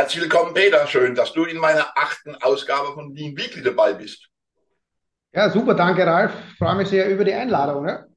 [0.00, 0.86] Herzlich willkommen, Peter.
[0.86, 4.30] Schön, dass du in meiner achten Ausgabe von Wien Weekly dabei bist.
[5.30, 6.32] Ja, super, danke Ralf.
[6.56, 7.84] Freue mich sehr über die Einladung.
[7.84, 8.08] Ne?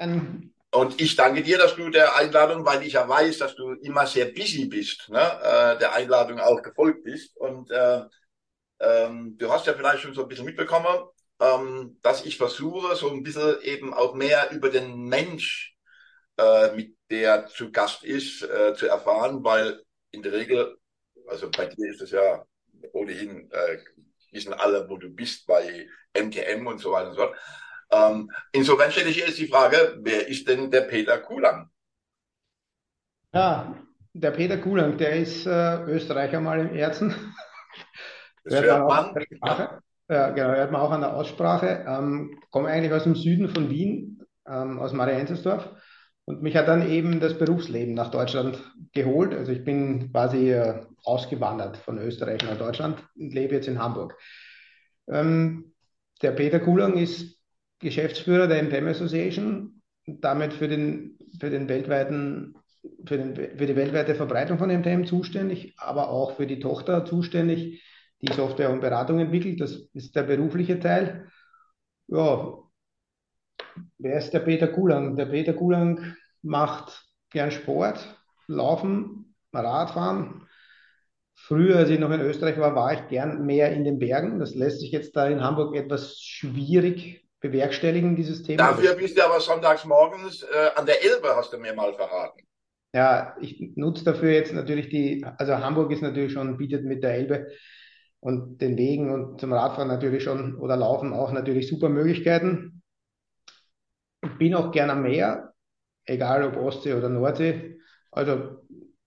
[0.00, 3.70] Ein und ich danke dir, dass du der Einladung, weil ich ja weiß, dass du
[3.74, 5.20] immer sehr busy bist, ne?
[5.20, 7.36] äh, der Einladung auch gefolgt bist.
[7.36, 8.02] Und äh,
[8.80, 11.04] ähm, du hast ja vielleicht schon so ein bisschen mitbekommen,
[11.38, 15.76] ähm, dass ich versuche, so ein bisschen eben auch mehr über den Mensch,
[16.36, 19.80] äh, mit der zu Gast ist, äh, zu erfahren, weil
[20.10, 20.76] in der Regel,
[21.28, 22.44] also bei dir ist es ja
[22.92, 23.78] ohnehin, äh,
[24.32, 27.36] wissen alle, wo du bist bei MTM und so weiter und so fort.
[27.90, 31.70] Ähm, insofern stelle ich jetzt die Frage, wer ist denn der Peter Kulang?
[33.32, 33.74] Ja,
[34.12, 37.14] der Peter Kulang, der ist äh, Österreicher mal im Herzen.
[38.44, 39.14] Das hört man.
[40.10, 41.84] Ja, genau, hört man auch an der Aussprache.
[41.86, 45.68] Ähm, komme eigentlich aus dem Süden von Wien, ähm, aus Marienzersdorf.
[46.28, 48.62] Und mich hat dann eben das Berufsleben nach Deutschland
[48.92, 49.32] geholt.
[49.32, 54.14] Also ich bin quasi äh, ausgewandert von Österreich nach Deutschland und lebe jetzt in Hamburg.
[55.10, 55.72] Ähm,
[56.20, 57.38] der Peter Kulang ist
[57.78, 62.54] Geschäftsführer der MPM Association und damit für den, für den weltweiten
[63.06, 67.82] für, den, für die weltweite Verbreitung von MTM zuständig, aber auch für die Tochter zuständig,
[68.20, 69.62] die Software und Beratung entwickelt.
[69.62, 71.30] Das ist der berufliche Teil.
[72.08, 72.67] Ja,
[73.98, 75.16] wer ist der Peter Kulang?
[75.16, 80.46] Der Peter Kulang macht gern Sport, Laufen, Radfahren.
[81.34, 84.38] Früher, als ich noch in Österreich war, war ich gern mehr in den Bergen.
[84.38, 88.68] Das lässt sich jetzt da in Hamburg etwas schwierig bewerkstelligen, dieses Thema.
[88.68, 92.42] Dafür bist du aber sonntags morgens äh, an der Elbe, hast du mir mal verraten.
[92.92, 97.14] Ja, ich nutze dafür jetzt natürlich die, also Hamburg ist natürlich schon, bietet mit der
[97.14, 97.48] Elbe
[98.20, 102.77] und den Wegen und zum Radfahren natürlich schon oder Laufen auch natürlich super Möglichkeiten.
[104.38, 105.54] Bin auch gern am Meer,
[106.04, 107.78] egal ob Ostsee oder Nordsee.
[108.10, 108.64] Also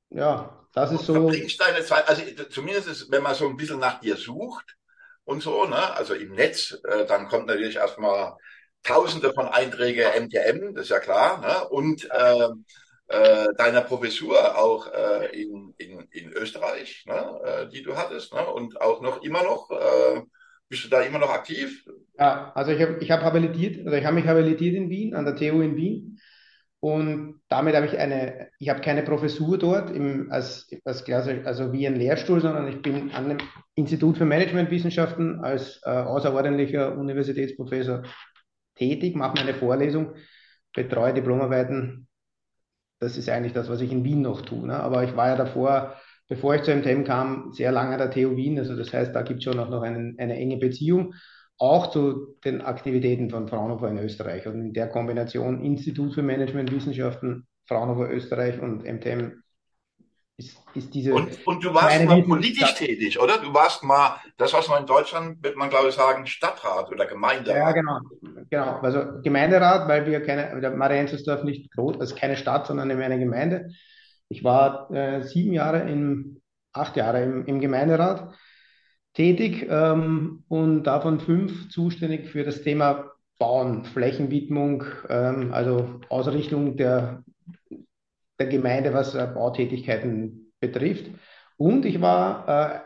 [0.09, 1.29] ja, das ist so.
[1.29, 4.77] Deine Zeit, also zumindest ist, wenn man so ein bisschen nach dir sucht
[5.23, 8.35] und so, ne, also im Netz, äh, dann kommt natürlich erstmal
[8.83, 12.47] Tausende von Einträgen MTM, das ist ja klar, ne, und äh,
[13.07, 18.45] äh, deiner Professur auch äh, in, in, in Österreich, ne, äh, die du hattest, ne,
[18.47, 20.21] und auch noch immer noch, äh,
[20.67, 21.85] bist du da immer noch aktiv?
[22.21, 25.25] Ja, also ich habe ich hab habilitiert, also ich habe mich habilitiert in Wien, an
[25.25, 26.19] der TU in Wien.
[26.79, 31.03] Und damit habe ich eine, ich habe keine Professur dort im, als, als
[31.45, 33.37] also wie ein Lehrstuhl, sondern ich bin an dem
[33.73, 38.03] Institut für Managementwissenschaften als äh, außerordentlicher Universitätsprofessor
[38.75, 40.13] tätig, mache meine Vorlesung,
[40.75, 42.07] betreue Diplomarbeiten
[43.01, 44.67] das ist eigentlich das, was ich in Wien noch tue.
[44.67, 44.79] Ne?
[44.79, 45.95] Aber ich war ja davor,
[46.29, 48.59] bevor ich zu MTM kam, sehr lange an der TU Wien.
[48.59, 51.15] Also das heißt, da gibt es schon auch noch einen, eine enge Beziehung,
[51.61, 54.47] auch zu den Aktivitäten von Fraunhofer in Österreich.
[54.47, 59.43] Und in der Kombination Institut für Managementwissenschaften, Fraunhofer Österreich und MTM
[60.37, 61.13] ist, ist diese.
[61.13, 63.37] Und, und du warst mal politisch tätig, oder?
[63.37, 67.05] Du warst mal, das was man in Deutschland, wird man glaube ich sagen, Stadtrat oder
[67.05, 67.55] Gemeinderat.
[67.55, 67.99] Ja, genau.
[68.49, 68.79] Genau.
[68.79, 73.69] Also Gemeinderat, weil wir keine, der Marienzersdorf nicht groß, also keine Stadt, sondern eine Gemeinde.
[74.29, 76.41] Ich war äh, sieben Jahre im,
[76.73, 78.33] acht Jahre im, im Gemeinderat
[79.13, 87.23] tätig ähm, und davon fünf zuständig für das Thema Bauen, Flächenwidmung, ähm, also Ausrichtung der
[88.41, 91.05] der Gemeinde, was äh, Bautätigkeiten betrifft.
[91.57, 92.83] Und ich war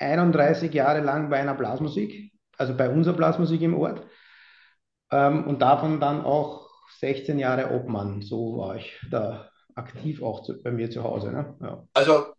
[0.00, 4.04] äh, 31 Jahre lang bei einer Blasmusik, also bei unserer Blasmusik im Ort.
[5.12, 6.68] Ähm, und davon dann auch
[6.98, 8.22] 16 Jahre Obmann.
[8.22, 11.30] So war ich da aktiv auch zu, bei mir zu Hause.
[11.32, 11.54] Ne?
[11.60, 11.84] Ja.
[11.94, 12.34] Also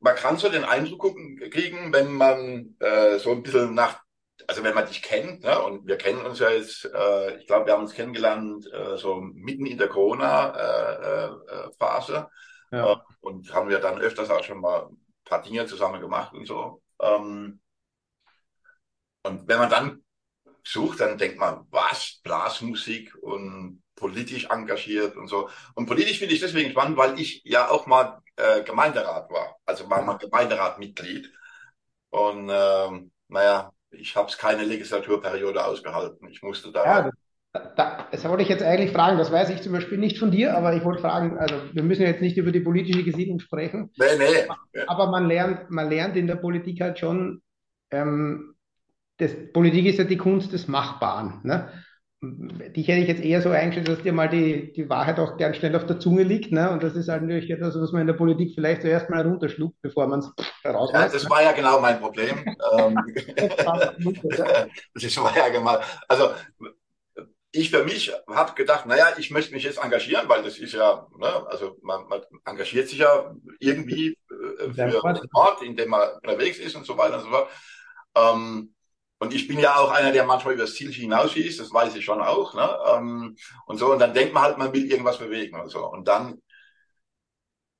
[0.00, 1.16] man, kann so den Eindruck
[1.50, 4.00] kriegen, wenn man äh, so ein bisschen nach
[4.46, 7.66] also wenn man dich kennt, ne, und wir kennen uns ja jetzt, äh, ich glaube,
[7.66, 12.28] wir haben uns kennengelernt äh, so mitten in der Corona-Phase
[12.72, 12.92] äh, äh, ja.
[12.92, 16.46] Äh, und haben wir dann öfters auch schon mal ein paar Dinge zusammen gemacht und
[16.46, 16.82] so.
[17.00, 17.60] Ähm,
[19.22, 20.04] und wenn man dann
[20.64, 25.50] sucht, dann denkt man, was, Blasmusik und politisch engagiert und so.
[25.74, 29.88] Und politisch finde ich deswegen spannend, weil ich ja auch mal äh, Gemeinderat war, also
[29.90, 31.30] war mal Gemeinderatmitglied.
[32.10, 36.28] Und ähm, naja, ich habe es keine Legislaturperiode ausgehalten.
[36.28, 36.84] Ich musste da.
[36.84, 37.10] Ja,
[37.52, 39.18] da, das wollte ich jetzt eigentlich fragen.
[39.18, 42.02] Das weiß ich zum Beispiel nicht von dir, aber ich wollte fragen, also wir müssen
[42.02, 43.90] jetzt nicht über die politische Gesinnung sprechen.
[43.98, 44.82] Nee, nee.
[44.86, 47.42] Aber man lernt, man lernt in der Politik halt schon,
[47.90, 48.54] ähm,
[49.16, 51.40] das, Politik ist ja die Kunst des Machbaren.
[51.42, 51.68] Ne?
[52.22, 55.54] Dich hätte ich jetzt eher so eingestellt, dass dir mal die, die Wahrheit auch gern
[55.54, 56.52] schnell auf der Zunge liegt.
[56.52, 56.70] Ne?
[56.70, 59.80] Und das ist halt natürlich etwas, was man in der Politik vielleicht zuerst mal runterschluckt,
[59.80, 60.30] bevor man es
[60.62, 62.44] heraus Ja, das war ja genau mein Problem.
[62.78, 62.98] Ähm,
[64.94, 65.78] das war ja genau.
[66.08, 66.30] Also
[67.52, 71.06] ich für mich habe gedacht, naja, ich möchte mich jetzt engagieren, weil das ist ja,
[71.16, 74.94] ne, also man, man engagiert sich ja irgendwie für den
[75.32, 77.48] Ort, in dem man unterwegs ist und so weiter und so fort.
[78.14, 78.74] Ähm,
[79.20, 82.04] und ich bin ja auch einer, der manchmal über das Ziel hinausschießt, das weiß ich
[82.06, 82.54] schon auch.
[82.54, 82.78] Ne?
[82.86, 83.36] Ähm,
[83.66, 85.86] und so, und dann denkt man halt, man will irgendwas bewegen und so.
[85.86, 86.40] Und dann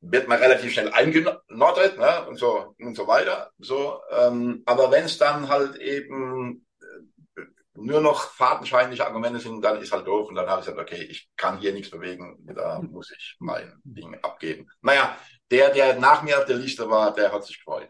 [0.03, 2.27] wird man relativ schnell eingenordet ne?
[2.29, 3.53] und so und so weiter.
[3.59, 7.43] So, ähm, aber wenn es dann halt eben äh,
[7.73, 11.03] nur noch fadenscheinliche Argumente sind, dann ist halt doof und dann habe ich gesagt, okay,
[11.05, 14.69] ich kann hier nichts bewegen, da muss ich mein Ding abgeben.
[14.83, 15.17] Naja,
[15.51, 17.89] der, der nach mir auf der Liste war, der hat sich gefreut.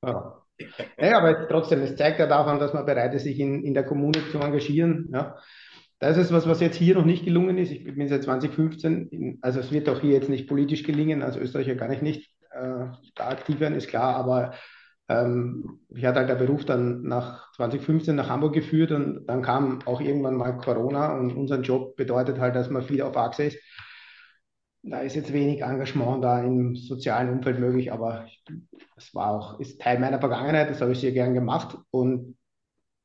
[0.00, 0.43] Ja.
[0.98, 3.84] Ja, aber trotzdem, es zeigt ja davon, dass man bereit ist, sich in, in der
[3.84, 5.10] Kommune zu engagieren.
[5.12, 5.36] Ja.
[5.98, 7.70] Das ist was, was jetzt hier noch nicht gelungen ist.
[7.70, 11.36] Ich bin seit 2015, in, also es wird auch hier jetzt nicht politisch gelingen, als
[11.36, 14.54] Österreicher kann ich nicht äh, da aktiv werden, ist klar, aber
[15.08, 19.80] ähm, ich hatte halt der Beruf dann nach 2015 nach Hamburg geführt und dann kam
[19.86, 23.58] auch irgendwann mal Corona und unser Job bedeutet halt, dass man viel auf Achse ist
[24.84, 28.26] da ist jetzt wenig Engagement da im sozialen Umfeld möglich, aber
[28.96, 32.36] es war auch, ist Teil meiner Vergangenheit, das habe ich sehr gern gemacht und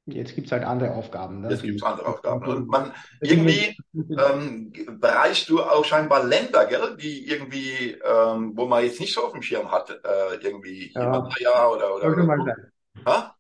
[0.05, 1.41] jetzt gibt es halt andere Aufgaben.
[1.41, 1.51] Ne?
[1.51, 2.45] Jetzt gibt es andere Aufgaben.
[2.45, 2.91] Und man,
[3.21, 9.13] irgendwie ähm, bereichst du auch scheinbar Länder, gell, die irgendwie, ähm, wo man jetzt nicht
[9.13, 11.01] so auf dem Schirm hat, äh, irgendwie ja.
[11.01, 13.05] Himalaya oder, oder, oder mal sein.
[13.05, 13.35] Ha?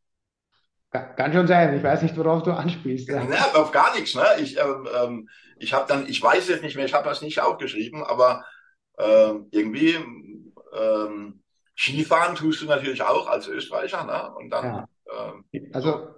[0.91, 1.75] Kann schon sein.
[1.77, 3.09] Ich weiß nicht, worauf du anspielst.
[3.09, 3.21] Ja,
[3.53, 4.15] auf gar nichts.
[4.15, 4.25] Ne?
[4.39, 7.41] Ich, ähm, ähm ich habe dann, ich weiß es nicht mehr, ich habe das nicht
[7.41, 8.45] aufgeschrieben, aber
[8.97, 9.95] ähm, irgendwie
[10.77, 11.43] ähm,
[11.75, 14.33] Skifahren tust du natürlich auch als Österreicher, ne?
[14.35, 14.87] Und dann, ja.
[15.53, 16.15] ähm, also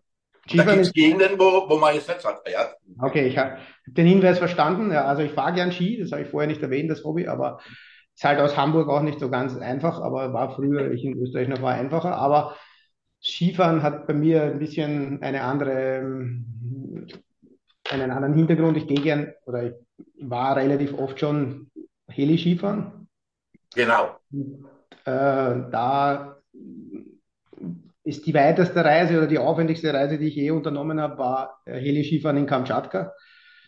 [0.47, 2.69] Skifahren da gibt Gegenden, wo, wo man jetzt nicht sagt, ja.
[2.99, 3.57] Okay, ich habe
[3.87, 4.91] den Hinweis verstanden.
[4.91, 7.59] Ja, also ich fahre gern Ski, das habe ich vorher nicht erwähnt, das Hobby, aber
[8.15, 11.47] ist halt aus Hamburg auch nicht so ganz einfach, aber war früher, ich in Österreich
[11.47, 12.15] noch war einfacher.
[12.15, 12.55] Aber
[13.23, 16.03] Skifahren hat bei mir ein bisschen eine andere
[17.89, 18.77] einen anderen Hintergrund.
[18.77, 19.73] Ich gehe gern oder ich
[20.19, 21.69] war relativ oft schon
[22.07, 23.07] Heli-Skifahren.
[23.75, 24.17] Genau.
[24.31, 24.65] Und,
[25.05, 26.37] äh, da
[28.03, 32.37] ist die weiteste Reise oder die aufwendigste Reise, die ich je unternommen habe, war Heli-Skifahren
[32.37, 33.13] in Kamtschatka.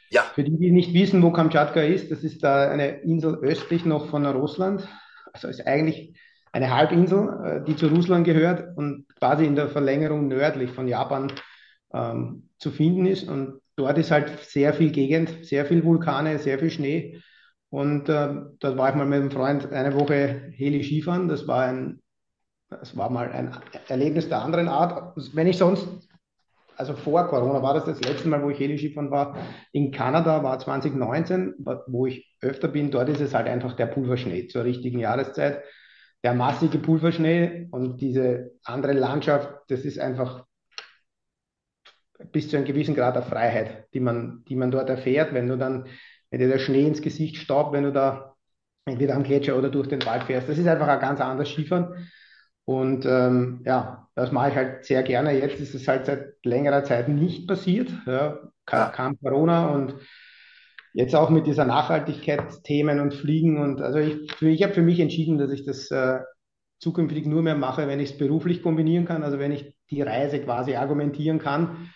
[0.10, 0.22] Ja.
[0.36, 4.10] Für die, die nicht wissen, wo Kamtschatka ist, das ist da eine Insel östlich noch
[4.10, 4.88] von Russland.
[5.32, 6.16] Also ist eigentlich
[6.54, 11.34] eine Halbinsel, äh, die zu Russland gehört und quasi in der Verlängerung nördlich von Japan
[11.94, 13.28] ähm, zu finden ist.
[13.28, 17.22] Und dort ist halt sehr viel Gegend, sehr viel Vulkane, sehr viel Schnee.
[17.70, 21.28] Und äh, da war ich mal mit einem Freund eine Woche Heli-Skifahren.
[21.28, 22.00] Das war ein,
[22.70, 23.58] das war mal ein
[23.88, 25.18] Erlebnis der anderen Art.
[25.34, 25.88] Wenn ich sonst,
[26.78, 29.38] also vor Corona war das das letzte Mal, wo ich Heli-Skifahren war,
[29.72, 31.56] in Kanada war 2019,
[31.88, 32.92] wo ich öfter bin.
[32.92, 35.64] Dort ist es halt einfach der Pulverschnee zur richtigen Jahreszeit.
[36.24, 40.46] Der massige Pulverschnee und diese andere Landschaft, das ist einfach
[42.32, 45.58] bis zu einem gewissen Grad der Freiheit, die man, die man dort erfährt, wenn du
[45.58, 45.88] dann,
[46.30, 48.36] wenn dir der Schnee ins Gesicht staubt, wenn du da
[48.86, 50.50] entweder am Gletscher oder durch den Wald fährst.
[50.50, 52.10] Das ist einfach ein ganz anderes Skifahren.
[52.66, 55.38] Und ähm, ja, das mache ich halt sehr gerne.
[55.38, 57.92] Jetzt ist es halt seit längerer Zeit nicht passiert.
[58.06, 59.96] Ja, kam, kam Corona und
[60.94, 63.62] jetzt auch mit dieser Nachhaltigkeitsthemen und Fliegen.
[63.62, 66.20] Und also ich, ich habe für mich entschieden, dass ich das äh,
[66.80, 69.24] zukünftig nur mehr mache, wenn ich es beruflich kombinieren kann.
[69.24, 71.90] Also wenn ich die Reise quasi argumentieren kann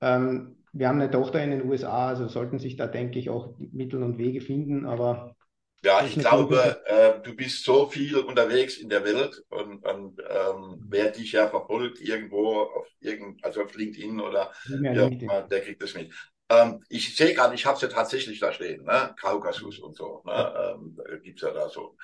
[0.00, 3.54] ähm, wir haben eine Tochter in den USA, also sollten sich da, denke ich, auch
[3.58, 5.34] Mittel und Wege finden, aber.
[5.82, 10.84] Ja, ich glaube, äh, du bist so viel unterwegs in der Welt und, und ähm,
[10.88, 15.94] wer dich ja verfolgt irgendwo auf irgend, also auf LinkedIn oder ja, der kriegt das
[15.94, 16.12] mit.
[16.48, 19.14] Ähm, ich sehe gerade, ich habe es ja tatsächlich da stehen, ne?
[19.20, 20.76] Kaukasus und so, ne?
[20.76, 21.96] ähm, gibt's ja da so.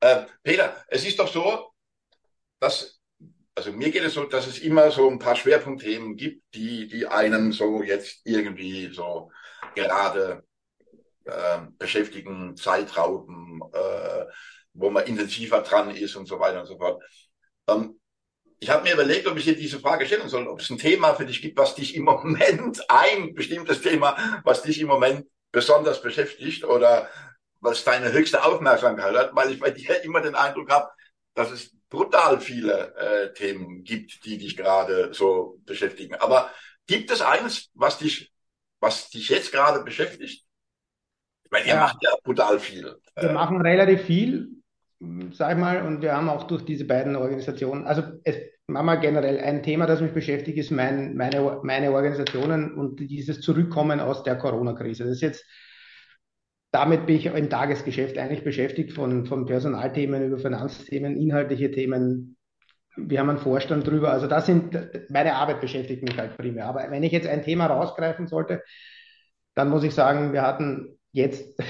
[0.00, 1.70] Äh, Peter, es ist doch so,
[2.58, 3.00] dass
[3.54, 7.06] also mir geht es so, dass es immer so ein paar Schwerpunktthemen gibt, die, die
[7.06, 9.30] einem so jetzt irgendwie so
[9.74, 10.44] gerade
[11.24, 14.24] äh, beschäftigen, Zeit rauben, äh,
[14.72, 17.02] wo man intensiver dran ist und so weiter und so fort.
[17.68, 17.99] Ähm,
[18.62, 21.14] ich habe mir überlegt, ob ich dir diese Frage stellen soll, ob es ein Thema
[21.14, 26.00] für dich gibt, was dich im Moment, ein bestimmtes Thema, was dich im Moment besonders
[26.02, 27.08] beschäftigt oder
[27.60, 30.90] was deine höchste Aufmerksamkeit hat, weil ich bei dir immer den Eindruck habe,
[31.34, 36.14] dass es brutal viele äh, Themen gibt, die dich gerade so beschäftigen.
[36.14, 36.50] Aber
[36.86, 38.30] gibt es eines, was dich,
[38.78, 40.44] was dich jetzt gerade beschäftigt?
[41.44, 41.80] Ich meine, ihr ja.
[41.80, 42.96] macht ja brutal viel.
[43.16, 44.59] Wir machen relativ viel,
[45.32, 49.38] sag ich mal, und wir haben auch durch diese beiden Organisationen, also es, mal generell
[49.40, 54.36] ein Thema, das mich beschäftigt, ist mein, meine, meine Organisationen und dieses Zurückkommen aus der
[54.36, 55.04] Corona-Krise.
[55.04, 55.44] Das ist jetzt
[56.72, 62.36] damit bin ich im Tagesgeschäft eigentlich beschäftigt, von, von Personalthemen über Finanzthemen, inhaltliche Themen.
[62.96, 64.12] Wir haben einen Vorstand drüber.
[64.12, 64.78] Also das sind,
[65.08, 66.66] meine Arbeit beschäftigt mich halt primär.
[66.66, 68.62] Aber wenn ich jetzt ein Thema rausgreifen sollte,
[69.54, 71.60] dann muss ich sagen, wir hatten jetzt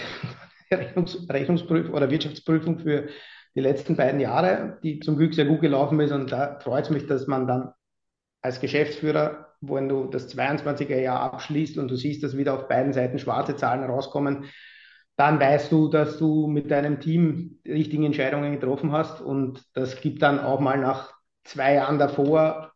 [0.73, 3.09] Rechnungs Rechnungsprüfung oder Wirtschaftsprüfung für
[3.55, 6.13] die letzten beiden Jahre, die zum Glück sehr gut gelaufen ist.
[6.13, 7.73] Und da freut es mich, dass man dann
[8.43, 12.93] als Geschäftsführer, wenn du das 22er Jahr abschließt und du siehst, dass wieder auf beiden
[12.93, 14.45] Seiten schwarze Zahlen rauskommen,
[15.17, 19.21] dann weißt du, dass du mit deinem Team die richtigen Entscheidungen getroffen hast.
[19.21, 21.13] Und das gibt dann auch mal nach
[21.45, 22.73] zwei Jahren davor,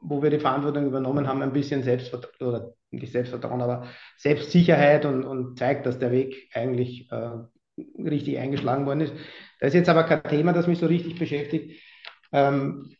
[0.00, 5.24] wo wir die Verantwortung übernommen haben, ein bisschen Selbstvertrauen, oder nicht Selbstvertrauen, aber Selbstsicherheit und,
[5.24, 7.30] und zeigt, dass der Weg eigentlich äh,
[7.98, 9.14] richtig eingeschlagen worden ist.
[9.60, 11.80] Das ist jetzt aber kein Thema, das mich so richtig beschäftigt.
[12.32, 12.94] Ähm,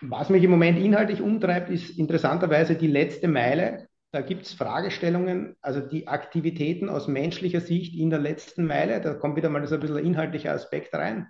[0.00, 3.88] was mich im Moment inhaltlich umtreibt, ist interessanterweise die letzte Meile.
[4.12, 9.00] Da gibt es Fragestellungen, also die Aktivitäten aus menschlicher Sicht in der letzten Meile.
[9.00, 11.28] Da kommt wieder mal so ein bisschen ein inhaltlicher Aspekt rein,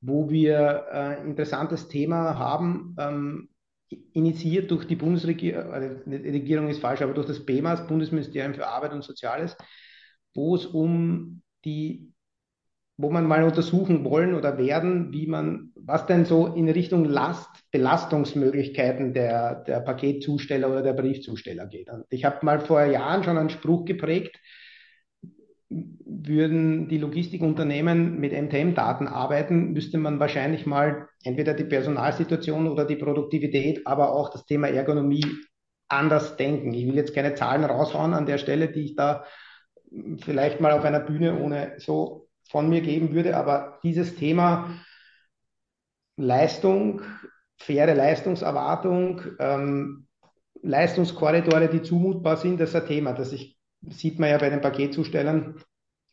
[0.00, 3.48] wo wir ein äh, interessantes Thema haben, ähm,
[4.12, 8.92] initiiert durch die Bundesregierung, also Regierung ist falsch, aber durch das BMAS, Bundesministerium für Arbeit
[8.92, 9.56] und Soziales,
[10.34, 12.12] wo es um die,
[12.96, 17.50] wo man mal untersuchen wollen oder werden, wie man, was denn so in Richtung Last,
[17.70, 21.90] Belastungsmöglichkeiten der, der Paketzusteller oder der Briefzusteller geht.
[21.90, 24.38] Und ich habe mal vor Jahren schon einen Spruch geprägt,
[26.04, 32.96] würden die Logistikunternehmen mit MTM-Daten arbeiten, müsste man wahrscheinlich mal entweder die Personalsituation oder die
[32.96, 35.24] Produktivität, aber auch das Thema Ergonomie
[35.88, 36.72] anders denken.
[36.72, 39.24] Ich will jetzt keine Zahlen raushauen an der Stelle, die ich da
[40.20, 44.78] vielleicht mal auf einer Bühne ohne so von mir geben würde, aber dieses Thema
[46.16, 47.02] Leistung,
[47.56, 50.06] faire Leistungserwartung, ähm,
[50.62, 53.53] Leistungskorridore, die zumutbar sind, das ist ein Thema, das ich,
[53.90, 55.56] sieht man ja bei den Paketzustellern,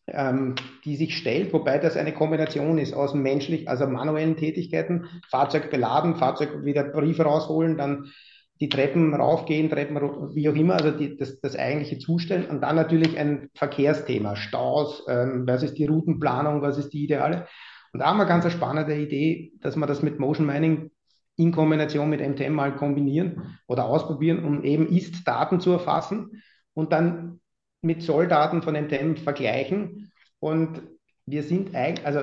[0.08, 5.70] ähm, die sich stellt, wobei das eine Kombination ist aus menschlich, also manuellen Tätigkeiten, Fahrzeug
[5.70, 8.12] beladen, Fahrzeug wieder Briefe rausholen, dann
[8.60, 9.98] die Treppen raufgehen, Treppen,
[10.36, 15.04] wie auch immer, also die, das, das eigentliche Zustellen und dann natürlich ein Verkehrsthema, Staus,
[15.08, 17.48] ähm, was ist die Routenplanung, was ist die Ideale.
[17.92, 20.92] Und da haben wir ganz eine spannende Idee, dass wir das mit Motion Mining
[21.38, 27.41] in Kombination mit MTM mal kombinieren oder ausprobieren, um eben Ist-Daten zu erfassen und dann
[27.82, 30.12] mit Solldaten von MTM vergleichen.
[30.40, 30.82] Und
[31.26, 32.22] wir sind eigentlich, also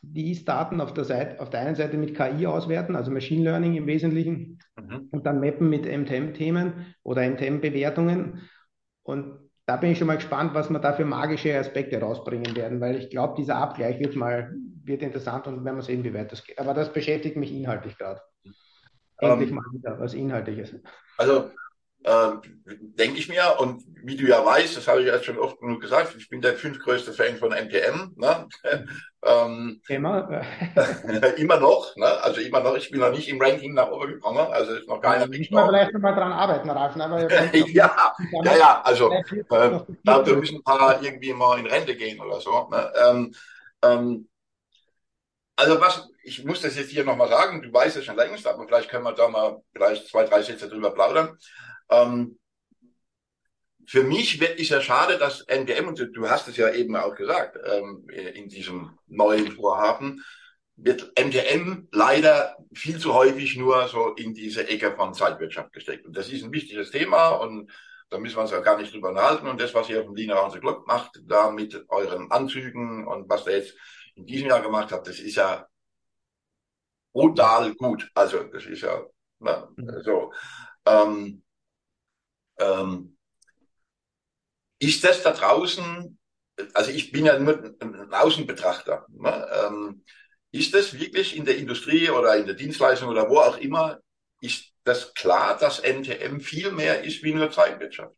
[0.00, 3.74] die Ist-Daten auf der Seite, auf der einen Seite mit KI auswerten, also Machine Learning
[3.74, 5.08] im Wesentlichen, mhm.
[5.10, 8.48] und dann mappen mit MTM-Themen oder MTM-Bewertungen.
[9.02, 12.80] Und da bin ich schon mal gespannt, was wir da für magische Aspekte rausbringen werden,
[12.80, 14.54] weil ich glaube, dieser Abgleich wird mal
[14.88, 16.58] wird interessant und werden wir sehen, wie weit das geht.
[16.58, 18.20] Aber das beschäftigt mich inhaltlich gerade.
[19.18, 20.74] Endlich um, ähm, mal wieder was Inhaltliches.
[21.18, 21.50] Also
[22.04, 22.30] äh,
[22.66, 23.56] denke ich mir.
[23.58, 26.40] Und wie du ja weißt, das habe ich jetzt schon oft genug gesagt, ich bin
[26.40, 28.14] der fünftgrößte Fan von NPM.
[28.16, 28.48] Ne?
[29.24, 30.42] ähm, immer.
[31.36, 31.94] immer noch.
[31.96, 32.06] Ne?
[32.22, 32.76] Also immer noch.
[32.76, 34.46] Ich bin noch nicht im Ranking nach oben gekommen.
[34.50, 35.26] Also ist noch keiner.
[35.26, 36.96] Müssen wir vielleicht noch mal dran arbeiten, Ralf.
[36.96, 37.28] Ne?
[37.68, 38.14] Ja,
[38.44, 38.82] ja, ja.
[38.82, 42.68] Also äh, da müssen ein paar irgendwie mal in Rente gehen oder so.
[42.70, 42.92] Ne?
[43.04, 43.34] Ähm,
[43.82, 44.28] ähm,
[45.56, 48.64] also was, ich muss das jetzt hier nochmal sagen, du weißt es schon längst, aber
[48.66, 51.36] vielleicht können wir da mal vielleicht zwei, drei Sätze drüber plaudern.
[51.90, 52.38] Ähm,
[53.86, 57.14] für mich wird es ja schade, dass NPM, und du hast es ja eben auch
[57.14, 60.22] gesagt, ähm, in diesem neuen Vorhaben,
[60.76, 66.06] wird MDM leider viel zu häufig nur so in diese Ecke von Zeitwirtschaft gesteckt.
[66.06, 67.70] Und das ist ein wichtiges Thema und
[68.10, 69.48] da müssen wir uns ja gar nicht drüber unterhalten.
[69.48, 73.28] Und das, was ihr auf dem Lina Round Club macht, da mit euren Anzügen und
[73.28, 73.74] was ihr jetzt
[74.14, 75.66] in diesem Jahr gemacht habt, das ist ja
[77.12, 78.08] brutal gut.
[78.14, 79.02] Also das ist ja
[79.40, 80.00] ne, mhm.
[80.02, 80.32] so.
[80.86, 81.42] Ähm,
[82.58, 83.16] ähm,
[84.78, 86.18] ist das da draußen,
[86.74, 89.46] also ich bin ja nur ein Außenbetrachter, ne?
[89.64, 90.04] ähm,
[90.50, 93.98] ist das wirklich in der Industrie oder in der Dienstleistung oder wo auch immer,
[94.40, 98.14] ist das klar, dass NTM viel mehr ist wie nur Zeitwirtschaft?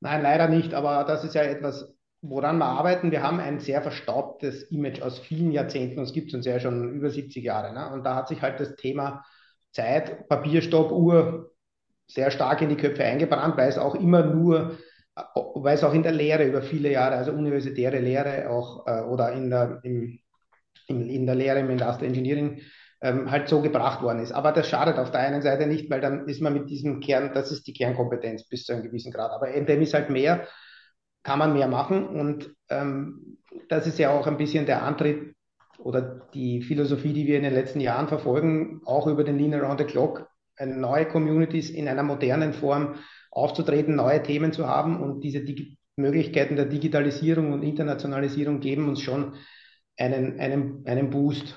[0.00, 3.10] Nein, leider nicht, aber das ist ja etwas, woran wir arbeiten.
[3.10, 6.94] Wir haben ein sehr verstaubtes Image aus vielen Jahrzehnten, es gibt es uns ja schon
[6.94, 7.72] über 70 Jahre.
[7.72, 7.90] Ne?
[7.92, 9.24] Und da hat sich halt das Thema
[9.72, 11.52] Zeit, Papierstopp, Uhr
[12.12, 14.78] sehr stark in die Köpfe eingebrannt, weil es auch immer nur,
[15.54, 19.32] weil es auch in der Lehre über viele Jahre, also universitäre Lehre auch äh, oder
[19.32, 20.18] in der, im,
[20.86, 22.60] in, in der Lehre im Industrial Engineering
[23.02, 24.32] ähm, halt so gebracht worden ist.
[24.32, 27.32] Aber das schadet auf der einen Seite nicht, weil dann ist man mit diesem Kern,
[27.32, 29.30] das ist die Kernkompetenz bis zu einem gewissen Grad.
[29.32, 30.46] Aber NTM ist halt mehr,
[31.22, 33.38] kann man mehr machen und ähm,
[33.68, 35.34] das ist ja auch ein bisschen der Antritt
[35.78, 39.80] oder die Philosophie, die wir in den letzten Jahren verfolgen, auch über den Lean Around
[39.80, 40.29] the Clock,
[40.66, 42.96] neue Communities in einer modernen Form
[43.30, 49.02] aufzutreten, neue Themen zu haben und diese Digi Möglichkeiten der Digitalisierung und Internationalisierung geben uns
[49.02, 49.34] schon
[49.96, 51.56] einen, einen, einen Boost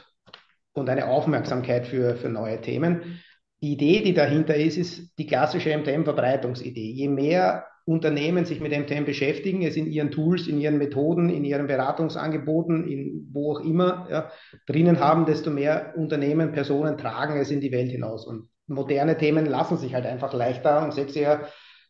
[0.73, 3.21] und eine Aufmerksamkeit für, für neue Themen.
[3.61, 6.91] Die Idee, die dahinter ist, ist die klassische MTM-Verbreitungsidee.
[6.91, 11.43] Je mehr Unternehmen sich mit MTM beschäftigen, es in ihren Tools, in ihren Methoden, in
[11.43, 14.31] ihren Beratungsangeboten, in wo auch immer ja,
[14.67, 18.25] drinnen haben, desto mehr Unternehmen, Personen tragen es in die Welt hinaus.
[18.25, 21.47] Und moderne Themen lassen sich halt einfach leichter und sexier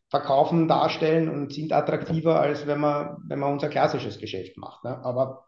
[0.09, 4.83] verkaufen, darstellen und sind attraktiver, als wenn man, wenn man unser klassisches Geschäft macht.
[4.83, 4.97] Ne?
[5.03, 5.47] Aber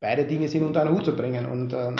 [0.00, 1.96] beide Dinge sind unter einen Hut zu bringen und ähm,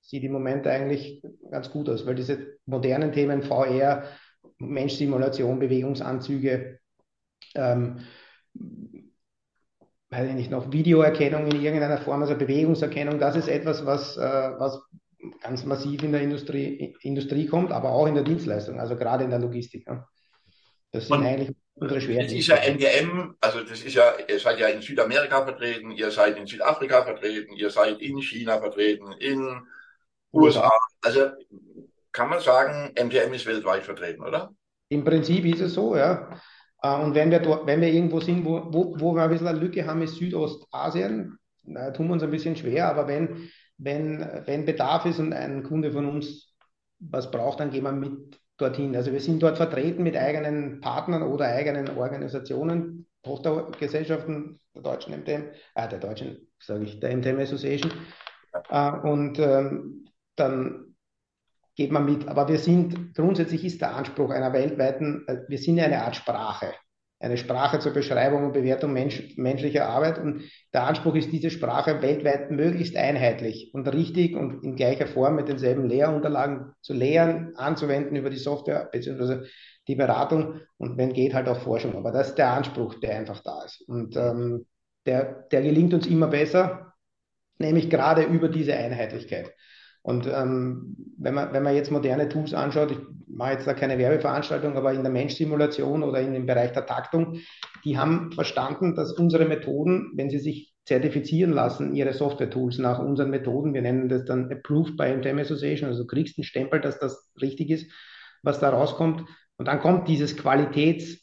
[0.00, 4.02] sieht im Moment eigentlich ganz gut aus, weil diese modernen Themen VR,
[4.58, 6.80] Mensch-Simulation, Bewegungsanzüge,
[7.54, 8.00] ähm,
[10.10, 14.50] weiß ich nicht, noch Videoerkennung in irgendeiner Form, also Bewegungserkennung, das ist etwas, was, äh,
[14.58, 14.82] was
[15.42, 19.30] ganz massiv in der Industrie, Industrie kommt, aber auch in der Dienstleistung, also gerade in
[19.30, 19.86] der Logistik.
[19.86, 20.06] Ja.
[20.92, 22.34] Das sind Und eigentlich unsere Schwerpunkte.
[22.34, 26.10] Das ist ja NGM, also das ist ja, ihr seid ja in Südamerika vertreten, ihr
[26.10, 29.60] seid in Südafrika vertreten, ihr seid in China vertreten, in
[30.32, 30.70] USA.
[31.02, 31.30] Also
[32.12, 34.50] kann man sagen, MTM ist weltweit vertreten, oder?
[34.88, 36.40] Im Prinzip ist es so, ja.
[36.82, 39.46] Äh, und wenn wir, dort, wenn wir irgendwo sind, wo, wo, wo wir ein bisschen
[39.46, 41.38] eine Lücke haben, ist Südostasien.
[41.62, 43.50] Da tun wir uns ein bisschen schwer, aber wenn,
[43.82, 46.54] wenn, wenn Bedarf ist und ein Kunde von uns
[46.98, 48.94] was braucht, dann gehen wir mit dorthin.
[48.94, 55.44] Also wir sind dort vertreten mit eigenen Partnern oder eigenen Organisationen, Tochtergesellschaften der deutschen MTM,
[55.74, 57.92] äh, der deutschen, sage ich, der MTM Association.
[58.68, 60.94] Äh, und ähm, dann
[61.74, 62.28] geht man mit.
[62.28, 66.16] Aber wir sind, grundsätzlich ist der Anspruch einer weltweiten, äh, wir sind ja eine Art
[66.16, 66.72] Sprache,
[67.20, 70.18] eine Sprache zur Beschreibung und Bewertung Mensch, menschlicher Arbeit.
[70.18, 75.36] Und der Anspruch ist, diese Sprache weltweit möglichst einheitlich und richtig und in gleicher Form
[75.36, 79.46] mit denselben Lehrunterlagen zu lehren, anzuwenden über die Software bzw.
[79.86, 81.94] die Beratung und wenn geht halt auch Forschung.
[81.94, 83.82] Aber das ist der Anspruch, der einfach da ist.
[83.86, 84.66] Und ähm,
[85.04, 86.94] der, der gelingt uns immer besser,
[87.58, 89.52] nämlich gerade über diese Einheitlichkeit.
[90.02, 93.98] Und ähm, wenn, man, wenn man jetzt moderne Tools anschaut, ich mache jetzt da keine
[93.98, 97.40] Werbeveranstaltung, aber in der Mensch-Simulation oder in dem Bereich der Taktung,
[97.84, 103.30] die haben verstanden, dass unsere Methoden, wenn sie sich zertifizieren lassen, ihre Software-Tools nach unseren
[103.30, 106.98] Methoden, wir nennen das dann Approved by MTM Association, also du kriegst einen Stempel, dass
[106.98, 107.92] das richtig ist,
[108.42, 109.24] was da rauskommt.
[109.58, 111.20] Und dann kommt dieses Qualitäts-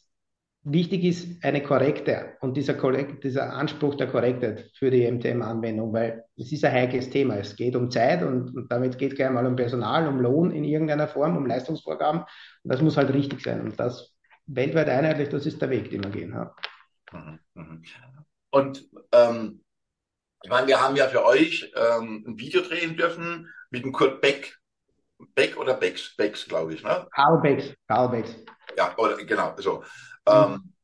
[0.70, 6.24] Wichtig ist eine korrekte und dieser, korrekt, dieser Anspruch der Korrektheit für die MTM-Anwendung, weil
[6.36, 7.36] es ist ein heikles Thema.
[7.36, 10.50] Es geht um Zeit und, und damit geht es gleich mal um Personal, um Lohn
[10.50, 12.20] in irgendeiner Form, um Leistungsvorgaben.
[12.20, 13.62] Und das muss halt richtig sein.
[13.62, 14.14] Und das
[14.46, 16.32] weltweit einheitlich, das ist der Weg, den wir gehen.
[16.32, 16.54] Ja.
[17.12, 17.82] Mhm, mhm.
[18.50, 19.64] Und ähm,
[20.42, 24.20] ich meine, wir haben ja für euch ähm, ein Video drehen dürfen mit dem Kurt
[24.20, 24.58] Beck.
[25.34, 26.14] Beck oder Becks?
[26.16, 27.06] Becks, glaube ich, ne?
[27.12, 27.74] Karl Becks.
[27.88, 28.36] Karl Becks.
[28.76, 29.82] Ja, oder, genau, so.
[30.28, 30.74] Ähm,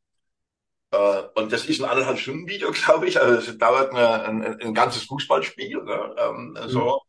[0.95, 3.21] äh, und das ist ein anderthalb Stunden Video, glaube ich.
[3.21, 5.83] Also es dauert eine, ein, ein, ganzes Fußballspiel.
[5.83, 6.15] Ne?
[6.19, 6.69] Ähm, mhm.
[6.69, 7.03] so.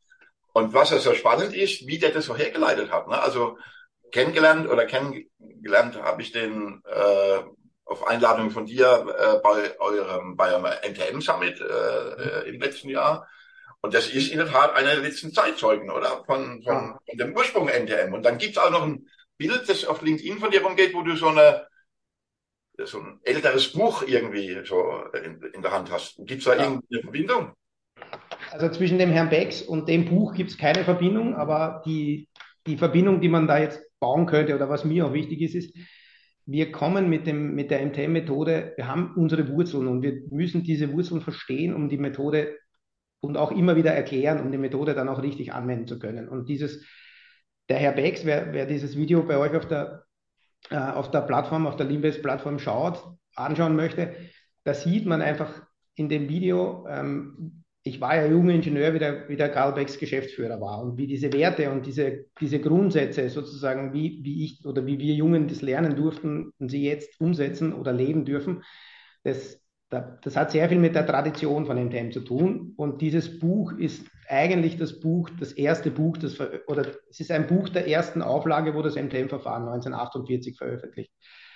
[0.54, 3.08] Und was ja so spannend ist, wie der das so hergeleitet hat.
[3.08, 3.22] Ne?
[3.22, 3.58] Also
[4.12, 7.40] kennengelernt oder kennengelernt habe ich den äh,
[7.84, 12.90] auf Einladung von dir äh, bei eurem bei eurem NTM Summit äh, äh, im letzten
[12.90, 13.28] Jahr.
[13.82, 16.24] Und das ist in der Tat einer der letzten Zeitzeugen, oder?
[16.26, 18.14] Von, von, von dem Ursprung NTM.
[18.14, 21.04] Und dann gibt es auch noch ein Bild, das auf LinkedIn von dir rumgeht, wo
[21.04, 21.68] du so eine
[22.84, 26.18] so ein älteres Buch irgendwie so in, in der Hand hast.
[26.18, 26.64] Gibt es da ja.
[26.64, 27.54] irgendeine Verbindung?
[28.52, 32.30] Also zwischen dem Herrn Becks und dem Buch gibt es keine Verbindung, aber die,
[32.68, 35.76] die Verbindung, die man da jetzt bauen könnte oder was mir auch wichtig ist, ist,
[36.46, 40.94] wir kommen mit, dem, mit der MTM-Methode, wir haben unsere Wurzeln und wir müssen diese
[40.94, 42.56] Wurzeln verstehen, um die Methode
[43.20, 46.30] und auch immer wieder erklären, um die Methode dann auch richtig anwenden zu können.
[46.30, 46.86] Und dieses,
[47.68, 50.04] der Herr Becks, wer, wer dieses Video bei euch auf der
[50.70, 53.04] äh, auf der Plattform, auf der Limbase-Plattform schaut,
[53.36, 54.16] anschauen möchte,
[54.64, 55.64] da sieht man einfach
[55.96, 60.00] in dem Video, ähm, ich war ja junger Ingenieur, wie der, wie der Karl Becks
[60.00, 64.88] Geschäftsführer war und wie diese Werte und diese, diese Grundsätze sozusagen, wie, wie ich oder
[64.88, 68.64] wie wir Jungen das lernen durften und sie jetzt umsetzen oder leben dürfen,
[69.24, 72.74] das, das hat sehr viel mit der Tradition von MTM zu tun.
[72.76, 77.48] Und dieses Buch ist eigentlich das Buch, das erste Buch, das oder es ist ein
[77.48, 81.12] Buch der ersten Auflage, wo das MTM-Verfahren 1948 veröffentlicht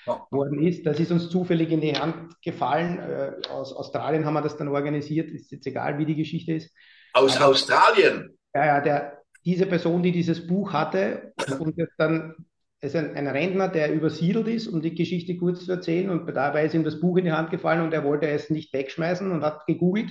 [0.05, 0.27] ja.
[0.29, 0.85] worden ist.
[0.85, 2.99] Das ist uns zufällig in die Hand gefallen.
[2.99, 5.31] Äh, aus Australien haben wir das dann organisiert.
[5.31, 6.71] Ist jetzt egal, wie die Geschichte ist.
[7.13, 8.37] Aus Aber, Australien?
[8.53, 12.35] Ja, ja, der, diese Person, die dieses Buch hatte und dann
[12.81, 16.09] ist ein, ein Rentner, der übersiedelt ist, um die Geschichte kurz zu erzählen.
[16.09, 18.73] Und dabei ist ihm das Buch in die Hand gefallen und er wollte es nicht
[18.73, 20.09] wegschmeißen und hat gegoogelt.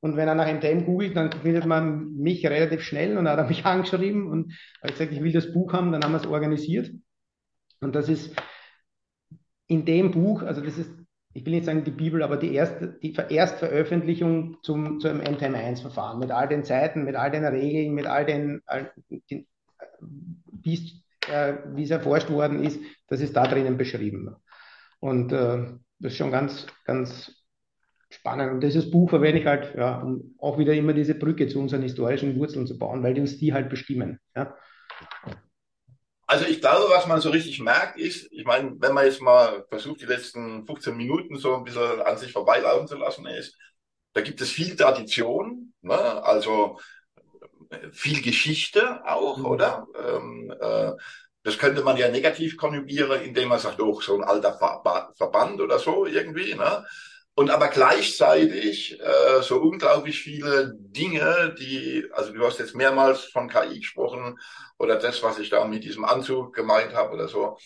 [0.00, 3.48] Und wenn er nach MTM googelt, dann findet man mich relativ schnell und hat er
[3.48, 6.90] mich angeschrieben und hat gesagt, ich will das Buch haben, dann haben wir es organisiert.
[7.80, 8.34] Und das ist
[9.66, 10.90] in dem Buch, also das ist,
[11.32, 16.32] ich will nicht sagen die Bibel, aber die, erste, die Erstveröffentlichung zum, zum MTM1-Verfahren mit
[16.32, 18.92] all den Zeiten, mit all den Regeln, mit all den, all
[19.98, 24.36] wie es äh, wie es erforscht worden ist, das ist da drinnen beschrieben.
[25.00, 27.32] Und äh, das ist schon ganz, ganz
[28.10, 28.52] spannend.
[28.52, 31.82] Und dieses Buch verwende ich halt, ja, um auch wieder immer diese Brücke zu unseren
[31.82, 34.18] historischen Wurzeln zu bauen, weil die uns die halt bestimmen.
[34.34, 34.56] Ja.
[36.26, 39.64] Also ich glaube, was man so richtig merkt, ist, ich meine, wenn man jetzt mal
[39.68, 43.56] versucht, die letzten 15 Minuten so ein bisschen an sich vorbeilaufen zu lassen, ist,
[44.12, 45.94] da gibt es viel Tradition, ne?
[46.24, 46.78] also
[47.92, 49.46] viel Geschichte auch, mhm.
[49.46, 49.86] oder?
[49.98, 50.92] Ähm, äh,
[51.42, 55.60] das könnte man ja negativ konjugieren, indem man sagt, oh, so ein alter Ver Verband
[55.60, 56.54] oder so irgendwie.
[56.54, 56.84] Ne?
[57.34, 63.48] Und aber gleichzeitig äh, so unglaublich viele Dinge, die, also du hast jetzt mehrmals von
[63.48, 64.38] KI gesprochen
[64.78, 67.56] oder das, was ich da mit diesem Anzug gemeint habe oder so.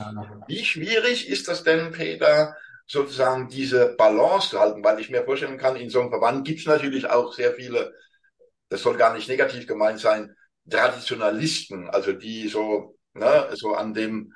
[0.46, 2.54] Wie schwierig ist das denn, Peter,
[2.86, 4.84] sozusagen diese Balance zu halten?
[4.84, 7.94] Weil ich mir vorstellen kann, in so einem Verband gibt es natürlich auch sehr viele,
[8.68, 10.34] das soll gar nicht negativ gemeint sein,
[10.68, 14.32] Traditionalisten, also die so, ne, so an dem,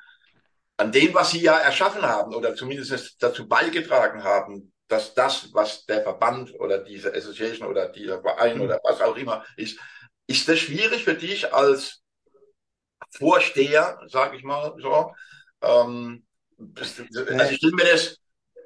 [0.77, 5.85] an dem, was sie ja erschaffen haben oder zumindest dazu beigetragen haben, dass das, was
[5.87, 8.63] der Verband oder diese Association oder dieser Verein mhm.
[8.63, 9.79] oder was auch immer ist,
[10.27, 12.03] ist das schwierig für dich als
[13.17, 15.15] Vorsteher, sage ich mal so?
[15.63, 16.27] Ähm,
[16.59, 17.05] also
[17.51, 18.19] ich stelle mir das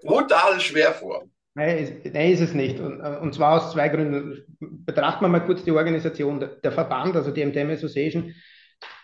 [0.02, 1.24] brutal schwer vor.
[1.54, 2.80] Nein, ist, nein, ist es nicht.
[2.80, 4.44] Und, und zwar aus zwei Gründen.
[4.58, 6.40] Betrachten wir mal kurz die Organisation.
[6.40, 8.32] Der, der Verband, also die MTM Association,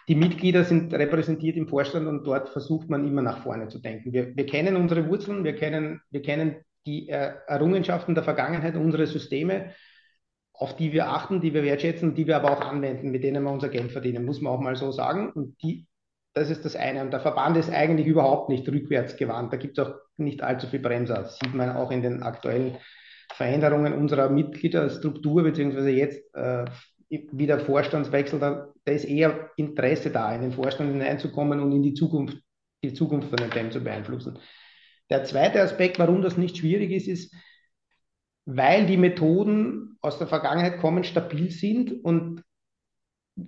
[0.08, 4.12] die Mitglieder sind repräsentiert im Vorstand und dort versucht man immer nach vorne zu denken.
[4.14, 6.56] Wir, wir kennen unsere Wurzeln, wir kennen, wir kennen
[6.86, 9.74] die äh, Errungenschaften der Vergangenheit, unsere Systeme,
[10.54, 13.52] auf die wir achten, die wir wertschätzen, die wir aber auch anwenden, mit denen wir
[13.52, 15.30] unser Geld verdienen, muss man auch mal so sagen.
[15.30, 15.86] Und die,
[16.34, 17.02] das ist das eine.
[17.02, 19.52] Und der Verband ist eigentlich überhaupt nicht rückwärts gewandt.
[19.52, 21.22] Da gibt es auch nicht allzu viel Bremser.
[21.22, 22.76] Das sieht man auch in den aktuellen
[23.32, 26.64] Veränderungen unserer Mitgliederstruktur, beziehungsweise jetzt äh,
[27.08, 31.94] wieder Vorstandswechsel, da, da, ist eher Interesse da, in den Vorstand hineinzukommen und in die
[31.94, 32.38] Zukunft,
[32.82, 34.38] die Zukunft von dem Thema zu beeinflussen.
[35.10, 37.34] Der zweite Aspekt, warum das nicht schwierig ist, ist,
[38.44, 42.42] weil die Methoden aus der Vergangenheit kommen, stabil sind und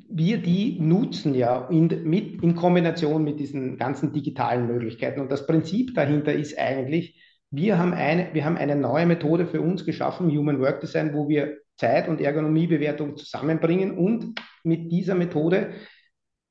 [0.08, 5.20] wir die nutzen ja in, mit, in Kombination mit diesen ganzen digitalen Möglichkeiten.
[5.20, 9.60] Und das Prinzip dahinter ist eigentlich, wir haben eine, wir haben eine neue Methode für
[9.60, 15.72] uns geschaffen, Human Work Design, wo wir Zeit- und Ergonomiebewertung zusammenbringen und mit dieser Methode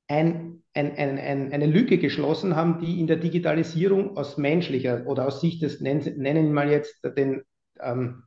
[0.08, 5.28] ein ein, ein, ein, eine Lücke geschlossen haben, die in der Digitalisierung aus menschlicher oder
[5.28, 7.42] aus Sicht des, nennen, nennen wir mal jetzt den
[7.82, 8.24] ähm,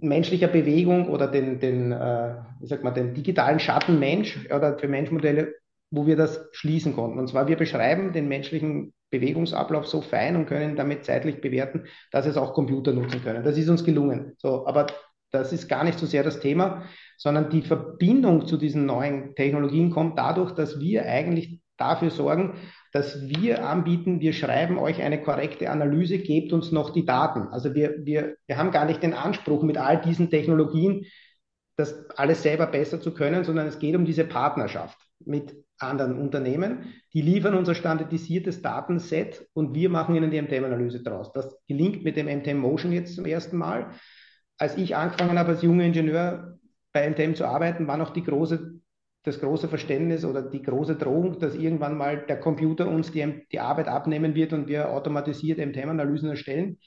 [0.00, 5.54] menschlicher Bewegung oder den, den, äh, wie sagt man, den digitalen Schattenmensch oder für Menschmodelle,
[5.90, 7.18] wo wir das schließen konnten.
[7.18, 12.26] Und zwar, wir beschreiben den menschlichen Bewegungsablauf so fein und können damit zeitlich bewerten, dass
[12.26, 13.44] es auch Computer nutzen können.
[13.44, 14.34] Das ist uns gelungen.
[14.38, 14.86] So, aber
[15.32, 16.84] das ist gar nicht so sehr das Thema,
[17.16, 22.54] sondern die Verbindung zu diesen neuen Technologien kommt dadurch, dass wir eigentlich dafür sorgen,
[22.92, 27.48] dass wir anbieten, wir schreiben euch eine korrekte Analyse, gebt uns noch die Daten.
[27.48, 31.06] Also wir, wir, wir haben gar nicht den Anspruch, mit all diesen Technologien
[31.76, 36.92] das alles selber besser zu können, sondern es geht um diese Partnerschaft mit anderen Unternehmen.
[37.14, 41.32] Die liefern unser standardisiertes Datenset und wir machen ihnen die MTM-Analyse draus.
[41.32, 43.92] Das gelingt mit dem MTM Motion jetzt zum ersten Mal
[44.60, 46.58] als ich angefangen habe, als junger Ingenieur
[46.92, 48.79] bei NTM zu arbeiten, war noch die große,
[49.22, 53.60] das große Verständnis oder die große Drohung, dass irgendwann mal der Computer uns die, die
[53.60, 56.78] Arbeit abnehmen wird und wir automatisiert MTM-Analysen erstellen.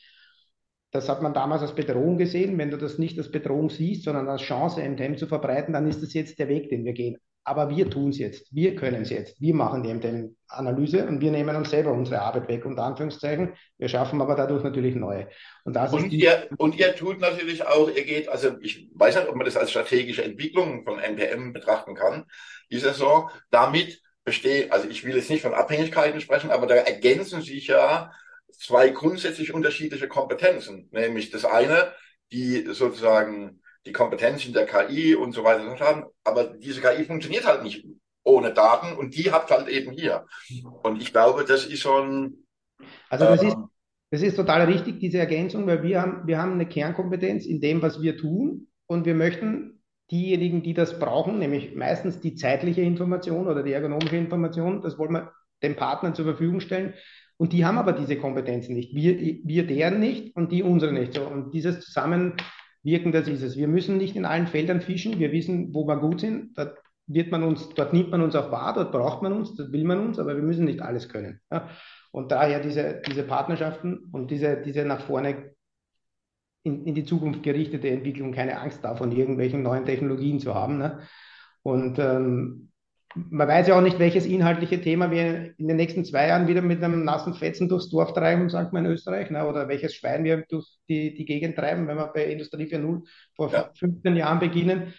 [0.92, 2.58] Das hat man damals als Bedrohung gesehen.
[2.58, 6.02] Wenn du das nicht als Bedrohung siehst, sondern als Chance, MTM zu verbreiten, dann ist
[6.02, 7.18] das jetzt der Weg, den wir gehen.
[7.46, 11.30] Aber wir tun es jetzt, wir können es jetzt, wir machen die MTM-Analyse und wir
[11.30, 13.54] nehmen uns selber unsere Arbeit weg, unter Anführungszeichen.
[13.78, 15.28] Wir schaffen aber dadurch natürlich neue.
[15.66, 19.28] Und, das und, ihr, und ihr tut natürlich auch, ihr geht, also ich weiß nicht,
[19.28, 22.26] ob man das als strategische Entwicklung von NPM betrachten kann,
[22.70, 26.76] ist es so, damit besteht, also ich will jetzt nicht von Abhängigkeiten sprechen, aber da
[26.76, 28.14] ergänzen sich ja
[28.52, 30.88] zwei grundsätzlich unterschiedliche Kompetenzen.
[30.92, 31.92] Nämlich das eine,
[32.32, 36.06] die sozusagen die Kompetenzen der KI und so weiter haben.
[36.24, 37.86] Aber diese KI funktioniert halt nicht
[38.24, 40.26] ohne Daten und die habt halt eben hier.
[40.84, 42.46] Und ich glaube, das ist schon.
[43.10, 43.58] Also das, ähm, ist,
[44.12, 47.82] das ist total richtig, diese Ergänzung, weil wir haben, wir haben eine Kernkompetenz in dem,
[47.82, 53.48] was wir tun und wir möchten diejenigen, die das brauchen, nämlich meistens die zeitliche Information
[53.48, 56.94] oder die ergonomische Information, das wollen wir den Partnern zur Verfügung stellen.
[57.38, 58.94] Und die haben aber diese Kompetenzen nicht.
[58.94, 61.14] Wir, wir deren nicht und die unsere nicht.
[61.14, 62.36] So, und dieses Zusammen,
[62.84, 63.58] wirken, das ist es.
[63.58, 65.20] Wir müssen nicht in allen Feldern fischen.
[65.20, 66.58] Wir wissen, wo wir gut sind.
[66.58, 69.72] Dort wird man uns, dort nimmt man uns auch wahr, dort braucht man uns, dort
[69.72, 71.42] will man uns, aber wir müssen nicht alles können.
[71.52, 71.70] Ja?
[72.12, 75.54] Und daher diese, diese Partnerschaften und diese, diese nach vorne
[76.64, 80.78] in, in die Zukunft gerichtete Entwicklung, keine Angst davon, irgendwelchen neuen Technologien zu haben.
[80.78, 81.00] Ne?
[81.62, 82.70] Und ähm,
[83.16, 86.62] man weiß ja auch nicht, welches inhaltliche Thema wir in den nächsten zwei Jahren wieder
[86.62, 89.48] mit einem nassen Fetzen durchs Dorf treiben, sagt man in Österreich, ne?
[89.48, 93.02] oder welches Schwein wir durch die, die Gegend treiben, wenn wir bei Industrie 4.0
[93.36, 93.70] vor ja.
[93.76, 94.94] 15 Jahren beginnen.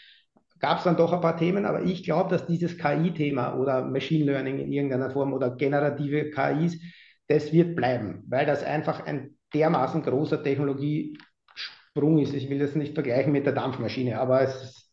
[0.60, 4.24] Gab es dann doch ein paar Themen, aber ich glaube, dass dieses KI-Thema oder Machine
[4.24, 6.80] Learning in irgendeiner Form oder generative KIs,
[7.26, 12.34] das wird bleiben, weil das einfach ein dermaßen großer Technologiesprung ist.
[12.34, 14.90] Ich will das nicht vergleichen mit der Dampfmaschine, aber es ist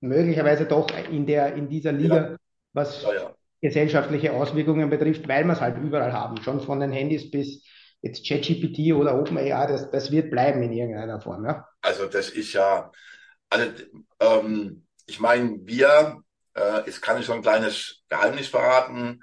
[0.00, 2.35] möglicherweise doch in, der, in dieser Liga
[2.76, 3.34] was ja, ja.
[3.60, 7.64] gesellschaftliche Auswirkungen betrifft, weil wir es halt überall haben, schon von den Handys bis
[8.02, 11.44] jetzt ChatGPT oder OpenAI, das, das wird bleiben in irgendeiner Form.
[11.44, 11.66] Ja?
[11.80, 12.92] Also das ist ja,
[13.50, 13.70] also
[14.20, 16.22] ähm, ich meine, wir,
[16.54, 19.22] äh, jetzt kann ich so ein kleines Geheimnis verraten,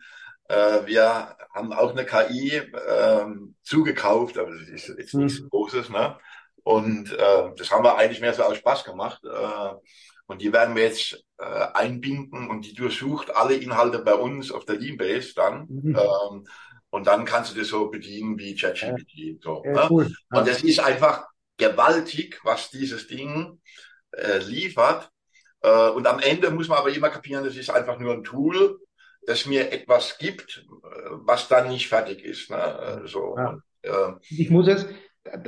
[0.50, 3.26] äh, wir haben auch eine KI äh,
[3.62, 5.50] zugekauft, aber das ist jetzt nichts mhm.
[5.50, 6.18] Großes, ne?
[6.64, 9.22] Und äh, das haben wir eigentlich mehr so aus Spaß gemacht.
[9.26, 9.74] Äh,
[10.34, 14.66] und die werden wir jetzt äh, einbinden und die durchsucht alle Inhalte bei uns auf
[14.66, 15.68] der E-Base dann.
[15.70, 15.96] Mhm.
[15.96, 16.48] Ähm,
[16.90, 19.14] und dann kannst du das so bedienen wie ChatGPT.
[19.14, 19.34] Ja.
[19.42, 19.88] So, ja, ne?
[19.92, 20.12] cool.
[20.32, 23.62] Und es ist einfach gewaltig, was dieses Ding
[24.12, 25.12] äh, liefert.
[25.62, 28.80] Äh, und am Ende muss man aber immer kapieren, das ist einfach nur ein Tool,
[29.28, 32.50] das mir etwas gibt, äh, was dann nicht fertig ist.
[32.50, 33.04] Ne?
[33.06, 33.36] So.
[33.38, 33.50] Ja.
[33.50, 34.88] Und, äh, ich muss es,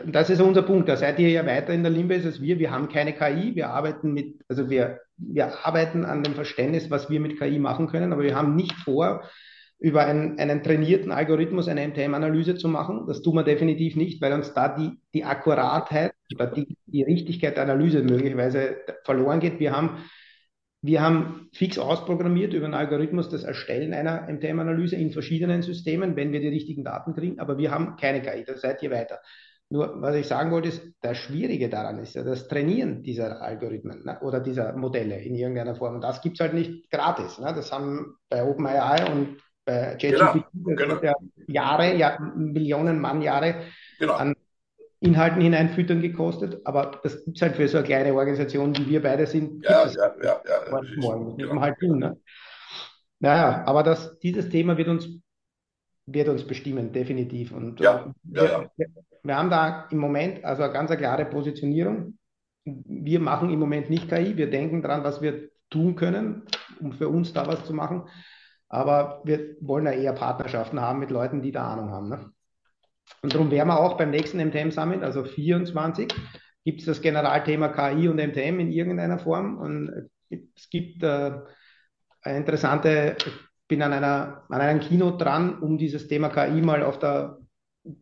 [0.05, 0.87] das ist unser Punkt.
[0.87, 2.59] Da seid ihr ja weiter in der Limbase als wir.
[2.59, 3.55] Wir haben keine KI.
[3.55, 7.87] Wir arbeiten mit, also wir, wir arbeiten an dem Verständnis, was wir mit KI machen
[7.87, 9.23] können, aber wir haben nicht vor,
[9.79, 13.05] über einen, einen trainierten Algorithmus eine MTM-Analyse zu machen.
[13.07, 17.57] Das tun wir definitiv nicht, weil uns da die, die Akkuratheit oder die, die Richtigkeit
[17.57, 19.59] der Analyse möglicherweise verloren geht.
[19.59, 20.05] Wir haben,
[20.81, 26.31] wir haben fix ausprogrammiert über einen Algorithmus das Erstellen einer MTM-Analyse in verschiedenen Systemen, wenn
[26.31, 28.45] wir die richtigen Daten kriegen, aber wir haben keine KI.
[28.45, 29.19] Da seid ihr weiter.
[29.69, 34.03] Nur, was ich sagen wollte, ist, das Schwierige daran ist ja das Trainieren dieser Algorithmen
[34.05, 35.95] ne, oder dieser Modelle in irgendeiner Form.
[35.95, 37.39] Und das gibt es halt nicht gratis.
[37.39, 37.51] Ne?
[37.55, 41.01] Das haben bei OpenAI und bei JGPT genau, genau.
[41.01, 41.15] ja
[41.47, 43.63] Jahre, ja, Millionen Mannjahre
[43.97, 44.13] genau.
[44.13, 44.35] an
[44.99, 46.61] Inhalten hineinfüttern gekostet.
[46.65, 49.63] Aber das gibt es halt für so eine kleine Organisation, wie wir beide sind.
[49.65, 50.81] Ja, ja, ja, ja.
[50.97, 51.37] Morgen.
[51.37, 51.59] Genau.
[51.59, 51.99] halt tun.
[51.99, 52.17] Ne?
[53.19, 55.09] Naja, aber das, dieses Thema wird uns
[56.07, 57.51] wird uns bestimmen, definitiv.
[57.51, 58.87] Und ja, wir, ja, ja.
[59.25, 62.19] Wir haben da im Moment also eine ganz klare Positionierung.
[62.63, 64.37] Wir machen im Moment nicht KI.
[64.37, 66.43] Wir denken daran, was wir tun können,
[66.79, 68.03] um für uns da was zu machen.
[68.69, 72.09] Aber wir wollen ja eher Partnerschaften haben mit Leuten, die da Ahnung haben.
[72.09, 72.29] Ne?
[73.23, 76.13] Und darum werden wir auch beim nächsten MTM Summit, also 24,
[76.63, 79.57] gibt es das Generalthema KI und MTM in irgendeiner Form.
[79.57, 81.31] Und es gibt äh,
[82.21, 83.33] eine interessante, ich
[83.67, 87.39] bin an einer, an einem Kino dran, um dieses Thema KI mal auf der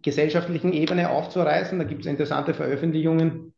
[0.01, 1.77] gesellschaftlichen Ebene aufzureißen.
[1.77, 3.53] Da gibt es interessante Veröffentlichungen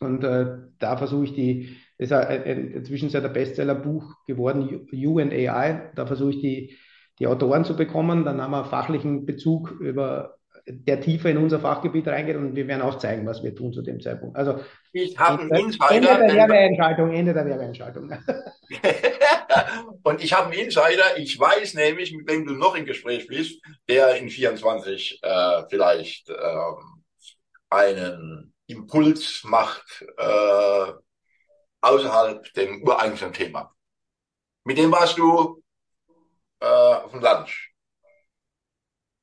[0.00, 0.46] und äh,
[0.78, 5.90] da versuche ich die, das ist ein, inzwischen sehr der Bestsellerbuch geworden, You and AI.
[5.94, 6.76] Da versuche ich die,
[7.18, 8.24] die Autoren zu bekommen.
[8.24, 10.38] Dann haben wir fachlichen Bezug über
[10.70, 13.82] der tiefer in unser Fachgebiet reingeht und wir werden auch zeigen, was wir tun zu
[13.82, 14.36] dem Zeitpunkt.
[14.36, 14.60] Also
[14.92, 15.90] ich habe einen Insider.
[15.90, 18.12] Ende der Werbeentscheidung, Ende der Werbeentscheidung.
[20.02, 23.60] Und ich habe einen Insider, ich weiß nämlich, mit wem du noch im Gespräch bist,
[23.88, 27.04] der in 24 äh, vielleicht ähm,
[27.70, 30.92] einen Impuls macht äh,
[31.80, 33.72] außerhalb dem ureigentlichen Thema.
[34.64, 35.62] Mit dem warst du
[36.60, 37.72] äh, auf dem Lunch.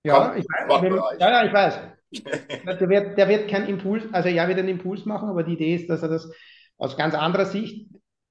[0.03, 1.79] Ja, ich weiß, ja, ja, ich weiß.
[2.79, 5.75] der, wird, der wird keinen Impuls, also er wird einen Impuls machen, aber die Idee
[5.75, 6.31] ist, dass er das
[6.77, 7.87] aus ganz anderer Sicht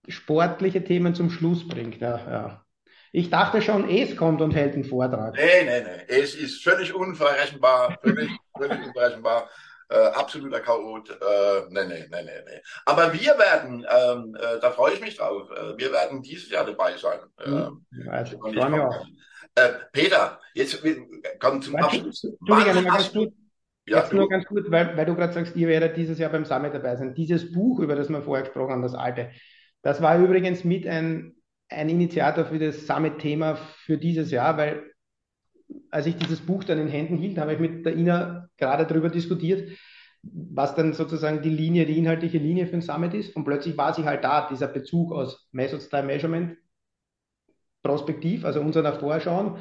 [0.09, 2.01] sportliche Themen zum Schluss bringt.
[2.01, 2.65] Ja, ja.
[3.13, 5.35] Ich dachte schon, es kommt und hält einen Vortrag.
[5.37, 6.03] Nee, nee, nee.
[6.09, 9.49] Es ist völlig unverrechenbar, völlig, völlig unverrechenbar.
[9.89, 11.11] Äh, absoluter Chaot.
[11.11, 12.61] Äh, nee, nee, nee, nee, nee.
[12.87, 16.65] Aber wir werden, ähm, äh, da freue ich mich drauf, äh, wir werden dieses Jahr
[16.65, 17.21] dabei sein.
[17.41, 19.07] Hm, äh, ja, ich freue mich auch.
[19.55, 20.83] Äh, Peter, jetzt
[21.39, 22.25] kommt zum Abschluss.
[22.25, 23.33] Entschuldigung, ganz gut.
[23.87, 26.47] Ja, jetzt nur ganz kurz, weil, weil du gerade sagst, ihr werdet dieses Jahr beim
[26.47, 27.15] Summit dabei sein.
[27.15, 29.31] Dieses Buch, über das wir vorher gesprochen haben, das alte,
[29.85, 31.35] das war übrigens mit ein,
[31.69, 34.83] ein Initiator für das Summit-Thema für dieses Jahr, weil
[35.91, 39.11] als ich dieses Buch dann in Händen hielt, habe ich mit der Ina gerade darüber
[39.11, 39.79] diskutiert,
[40.23, 43.37] was dann sozusagen die Linie, die inhaltliche Linie für ein Summit ist.
[43.37, 46.57] Und plötzlich war sie halt da, dieser Bezug aus Method Style Measurement
[47.83, 49.59] prospektiv, also unser schauen,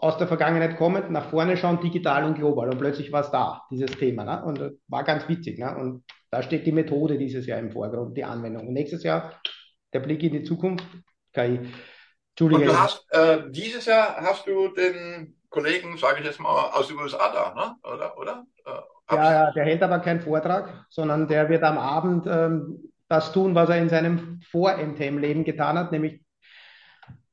[0.00, 2.70] aus der Vergangenheit kommend, nach vorne schauen, digital und global.
[2.70, 4.24] Und plötzlich war es da, dieses Thema.
[4.24, 4.44] Ne?
[4.44, 5.58] Und war ganz witzig.
[5.58, 5.74] Ne?
[5.76, 8.68] Und da steht die Methode dieses Jahr im Vordergrund, die Anwendung.
[8.68, 9.40] Und nächstes Jahr
[9.92, 10.84] der Blick in die Zukunft,
[11.32, 11.60] KI.
[12.30, 12.70] Entschuldige.
[12.70, 16.88] Und du hast, äh, dieses Jahr hast du den Kollegen, sage ich jetzt mal, aus
[16.88, 17.76] den USA da, ne?
[17.92, 18.18] oder?
[18.18, 18.44] oder?
[18.64, 23.32] Äh, ja, ja, der hält aber keinen Vortrag, sondern der wird am Abend ähm, das
[23.32, 26.22] tun, was er in seinem Vor-MTM-Leben getan hat, nämlich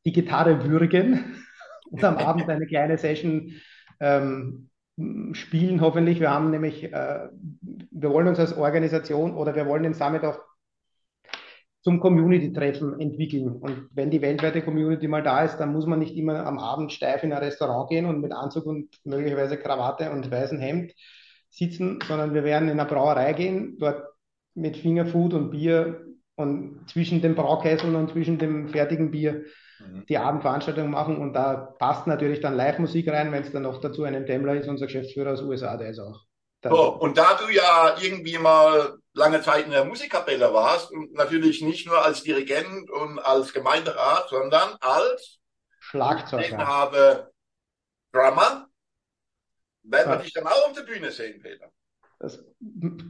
[0.06, 1.46] die Gitarre würgen
[1.92, 3.54] und am Abend eine kleine Session
[4.00, 4.70] ähm,
[5.34, 6.20] spielen, hoffentlich.
[6.20, 10.40] Wir haben nämlich, äh, wir wollen uns als Organisation oder wir wollen den Summit auch
[11.82, 13.48] zum Community-Treffen entwickeln.
[13.50, 16.92] Und wenn die weltweite Community mal da ist, dann muss man nicht immer am Abend
[16.92, 20.94] steif in ein Restaurant gehen und mit Anzug und möglicherweise Krawatte und weißem Hemd
[21.50, 24.04] sitzen, sondern wir werden in eine Brauerei gehen, dort
[24.56, 29.46] mit Fingerfood und Bier und zwischen den Braukesseln und zwischen dem fertigen Bier
[29.80, 30.06] mhm.
[30.08, 31.18] die Abendveranstaltung machen.
[31.18, 34.68] Und da passt natürlich dann Live-Musik rein, wenn es dann noch dazu einen Demmler ist,
[34.68, 36.26] unser Geschäftsführer aus USA, der ist auch.
[36.62, 41.62] So, und da du ja irgendwie mal lange Zeit in der Musikkapelle warst und natürlich
[41.62, 45.40] nicht nur als Dirigent und als Gemeinderat, sondern als
[45.80, 46.44] Schlagzeuger.
[46.44, 47.32] Ich habe
[48.12, 48.68] Drummer.
[49.84, 51.72] Werden wir dich dann auch auf der Bühne sehen, Peter?
[52.20, 52.44] Das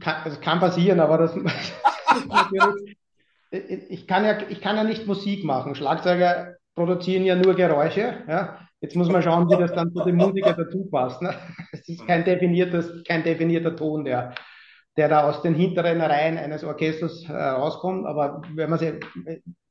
[0.00, 1.34] kann, das kann passieren, aber das
[3.50, 5.74] ich kann ja, ich kann ja nicht Musik machen.
[5.74, 8.24] Schlagzeuger produzieren ja nur Geräusche.
[8.28, 8.58] Ja?
[8.80, 11.20] Jetzt muss man schauen, wie das dann zu dem Musiker dazu passt.
[11.22, 11.34] Ne?
[11.72, 14.34] Es ist kein definiertes, kein definierter Ton, der,
[14.96, 18.06] der da aus den hinteren Reihen eines Orchesters herauskommt.
[18.06, 19.00] Aber wenn man sie,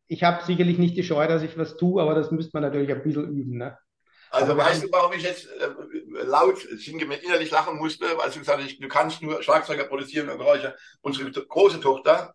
[0.08, 2.92] ich habe sicherlich nicht die Scheu, dass ich was tue, aber das müsste man natürlich
[2.92, 3.58] ein bisschen üben.
[3.58, 3.78] Ne?
[4.32, 8.40] Also aber weißt du, warum ich jetzt äh, laut sinngemäß innerlich lachen musste, weil du
[8.40, 10.76] gesagt hast, du kannst nur Schlagzeuger produzieren und Geräusche.
[11.02, 12.34] Unsere große Tochter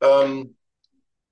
[0.00, 0.56] ähm,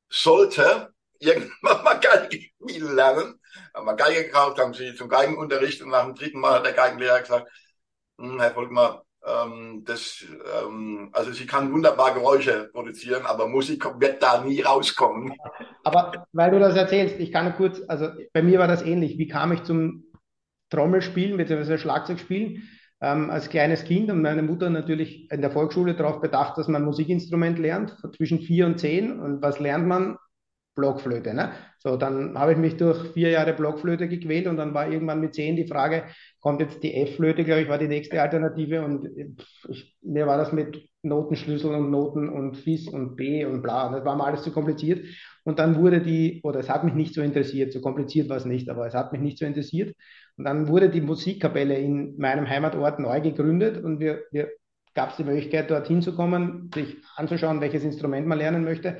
[0.09, 1.53] sollte irgendwann
[1.85, 3.35] mal Geige spielen lernen.
[3.75, 6.73] Haben wir Geige gekauft, haben sie zum Geigenunterricht und nach dem dritten Mal hat der
[6.73, 7.49] Geigenlehrer gesagt,
[8.19, 10.25] hm, Herr Volkmar, ähm, das,
[10.65, 15.35] ähm, also sie kann wunderbar Geräusche produzieren, aber Musik wird da nie rauskommen.
[15.85, 19.19] Aber weil du das erzählst, ich kann kurz, also bei mir war das ähnlich.
[19.19, 20.05] Wie kam ich zum
[20.71, 21.79] Trommelspielen bzw.
[21.79, 22.69] Schlagzeugspielen?
[23.03, 26.85] Ähm, als kleines Kind und meine Mutter natürlich in der Volksschule darauf bedacht, dass man
[26.85, 29.19] Musikinstrument lernt, zwischen vier und zehn.
[29.19, 30.19] Und was lernt man?
[30.75, 31.35] Blockflöte.
[31.35, 31.51] Ne?
[31.79, 35.35] So, dann habe ich mich durch vier Jahre Blockflöte gequält und dann war irgendwann mit
[35.35, 36.05] zehn die Frage,
[36.41, 39.09] kommt jetzt die F-Flöte, glaube ich, war die nächste Alternative und
[39.69, 44.05] ich, mir war das mit Notenschlüssel und Noten und Fis und B und bla, das
[44.05, 45.05] war mir alles zu kompliziert
[45.45, 48.45] und dann wurde die, oder es hat mich nicht so interessiert, so kompliziert war es
[48.45, 49.95] nicht, aber es hat mich nicht so interessiert
[50.37, 54.51] und dann wurde die Musikkapelle in meinem Heimatort neu gegründet und wir, wir
[54.95, 58.99] gab es die Möglichkeit, dorthin zu kommen, sich anzuschauen, welches Instrument man lernen möchte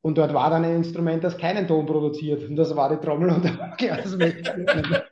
[0.00, 2.48] und dort war dann ein Instrument, das keinen Ton produziert.
[2.48, 3.44] Und das war die Trommel und,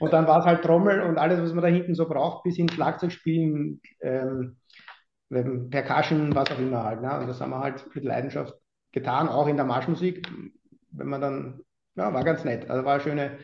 [0.00, 2.56] und dann war es halt Trommel und alles, was man da hinten so braucht, bis
[2.56, 4.56] hin Schlagzeugspielen, ähm,
[5.28, 7.02] Percussion, was auch immer halt.
[7.02, 7.18] Ne?
[7.18, 8.54] Und das haben wir halt mit Leidenschaft
[8.92, 10.26] getan, auch in der Marschmusik.
[10.92, 11.60] Wenn man dann,
[11.96, 12.70] ja, war ganz nett.
[12.70, 13.38] Also war eine schöne,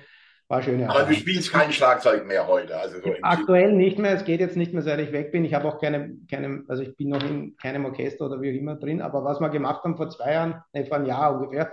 [0.53, 2.77] war schön, Aber du spielst kein Schlagzeug mehr heute.
[2.77, 4.12] Also so Aktuell nicht mehr.
[4.12, 5.47] Es geht jetzt nicht mehr, seit ich weg bin.
[5.47, 8.61] Ich habe auch keine, keine, also ich bin noch in keinem Orchester oder wie auch
[8.61, 9.01] immer drin.
[9.01, 11.73] Aber was wir gemacht haben vor zwei Jahren, nee, vor einem Jahr ungefähr,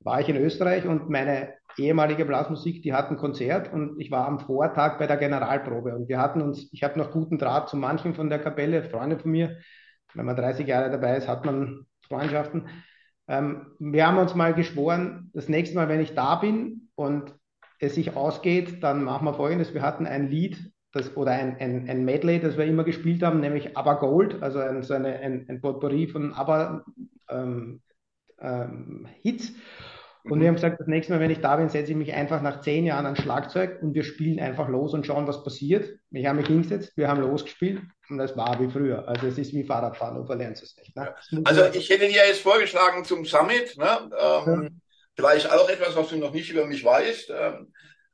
[0.00, 4.28] war ich in Österreich und meine ehemalige Blasmusik, die hat ein Konzert und ich war
[4.28, 7.78] am Vortag bei der Generalprobe und wir hatten uns, ich habe noch guten Draht zu
[7.78, 9.56] manchen von der Kapelle, Freunde von mir.
[10.12, 12.68] Wenn man 30 Jahre dabei ist, hat man Freundschaften.
[13.28, 17.34] Ähm, wir haben uns mal geschworen, das nächste Mal, wenn ich da bin und
[17.86, 19.74] es sich ausgeht, dann machen wir folgendes.
[19.74, 23.40] Wir hatten ein Lied das, oder ein, ein, ein Medley, das wir immer gespielt haben,
[23.40, 26.84] nämlich ABBA Gold, also ein, so eine, ein, ein Potpourri von ABBA
[27.30, 27.80] ähm,
[28.40, 29.52] ähm, Hits.
[30.22, 30.40] Und mhm.
[30.40, 32.62] wir haben gesagt, das nächste Mal, wenn ich da bin, setze ich mich einfach nach
[32.62, 35.98] zehn Jahren an Schlagzeug und wir spielen einfach los und schauen, was passiert.
[36.12, 39.06] Ich habe mich hingesetzt, wir haben losgespielt und das war wie früher.
[39.06, 40.96] Also es ist wie Fahrradfahren, du verlernst es nicht.
[40.96, 41.14] Ne?
[41.44, 44.10] Also ich hätte dir jetzt vorgeschlagen zum Summit, ne?
[44.46, 44.80] Ähm.
[45.16, 47.30] Vielleicht auch etwas, was du noch nicht über mich weißt.
[47.30, 47.72] Ähm,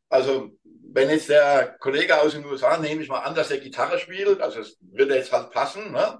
[0.09, 0.51] also,
[0.93, 4.41] wenn jetzt der Kollege aus den USA, nehme ich mal an, dass er Gitarre spielt,
[4.41, 6.19] also es würde jetzt halt passen, ne?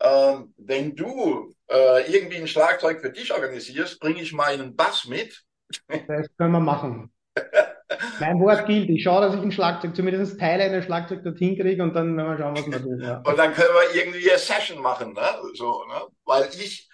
[0.00, 5.42] Ähm, wenn du äh, irgendwie ein Schlagzeug für dich organisierst, bringe ich meinen Bass mit.
[5.88, 7.10] Das können wir machen.
[8.20, 8.90] mein Wort gilt.
[8.90, 12.30] Ich schaue, dass ich ein Schlagzeug, zumindest Teile eines Schlagzeugs dorthin kriege und dann werden
[12.30, 13.00] wir schauen, was wir tun.
[13.00, 13.22] Ja.
[13.24, 15.26] Und dann können wir irgendwie eine Session machen, ne?
[15.54, 16.02] So, ne?
[16.24, 16.88] Weil ich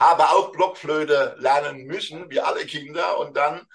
[0.00, 3.18] habe auch Blockflöte lernen müssen, wie alle Kinder.
[3.18, 3.66] Und dann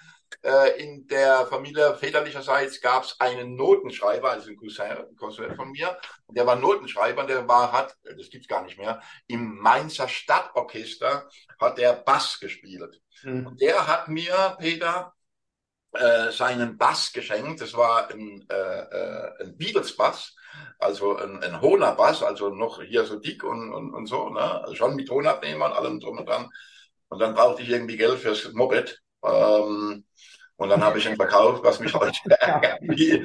[0.42, 5.98] äh, in der Familie väterlicherseits gab es einen Notenschreiber, also ein Cousin, Cousin von mir,
[6.30, 11.78] der war Notenschreiber, der war, hat, das gibt's gar nicht mehr, im Mainzer Stadtorchester hat
[11.78, 13.02] der Bass gespielt.
[13.24, 13.48] Mhm.
[13.48, 15.14] Und der hat mir, Peter,
[15.96, 17.62] äh, seinen Bass geschenkt.
[17.62, 20.36] Das war ein, äh, äh, ein Beatles-Bass,
[20.80, 24.62] also ein, ein hohler Bass, also noch hier so dick und, und, und so, ne?
[24.64, 26.50] Also schon mit Tonabnehmer und allem drum und dran.
[27.10, 29.02] Und dann brauchte ich irgendwie Geld fürs Moped.
[29.24, 30.04] Ähm,
[30.58, 33.22] Und dann habe ich ihn verkauft, was mich heute ärgert, wie,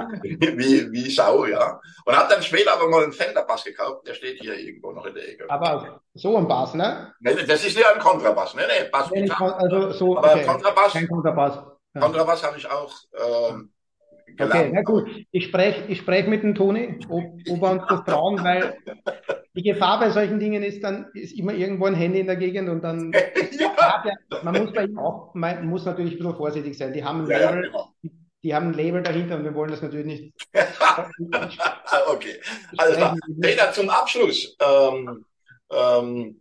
[0.58, 1.80] wie, wie Sau, ja.
[2.04, 5.14] Und habe dann später aber mal einen Fender-Bass gekauft, der steht hier irgendwo noch in
[5.14, 5.44] der Ecke.
[5.48, 7.14] Aber so ein Bass, ne?
[7.20, 8.62] Nee, das ist ja ein Kontrabass, ne?
[8.66, 9.10] Nee, Bass.
[9.12, 10.44] Nee, also so, aber okay.
[10.44, 11.54] Kontrabass, Kein Kontrabass.
[11.94, 12.00] Ja.
[12.00, 13.72] Kontrabass habe ich auch ähm,
[14.36, 14.54] gelernt.
[14.54, 15.08] Okay, na gut.
[15.30, 18.76] Ich spreche ich sprech mit dem Toni, ob, ob wir uns das trauen, weil
[19.54, 22.68] die Gefahr bei solchen Dingen ist dann, ist immer irgendwo ein Handy in der Gegend
[22.68, 23.12] und dann,
[23.58, 24.04] ja.
[24.04, 26.92] ja, man muss bei ihm auch, man muss natürlich ein bisschen vorsichtig sein.
[26.92, 27.92] Die haben ein Ja, ja, Label, genau.
[28.42, 30.34] die haben ein Label dahinter und wir wollen das natürlich nicht.
[32.08, 32.40] okay,
[32.76, 33.16] alles klar.
[33.40, 34.56] Peter, zum Abschluss.
[34.60, 35.24] Ähm,
[35.72, 36.40] ähm,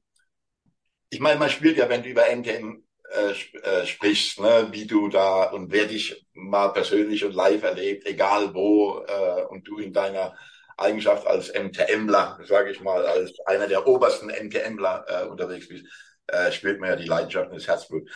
[1.09, 5.09] ich meine, man spürt ja, wenn du über NTM äh, äh, sprichst, ne, wie du
[5.09, 9.93] da und wer dich mal persönlich und live erlebt, egal wo, äh, und du in
[9.93, 10.37] deiner
[10.77, 15.85] Eigenschaft als MTMler, sage ich mal, als einer der obersten MTMler äh, unterwegs bist,
[16.27, 18.09] äh, spürt man ja die Leidenschaft und das Herzblut.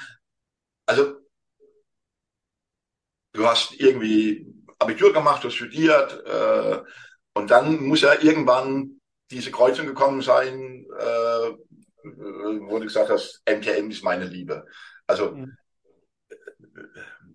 [0.86, 1.18] Also,
[3.34, 4.46] du hast irgendwie
[4.80, 6.82] Abitur gemacht, du hast studiert, äh,
[7.34, 11.52] und dann muss ja irgendwann diese Kreuzung gekommen sein, äh,
[12.04, 14.66] wo du gesagt hast, MTM ist meine Liebe.
[15.08, 15.58] Also, Mhm.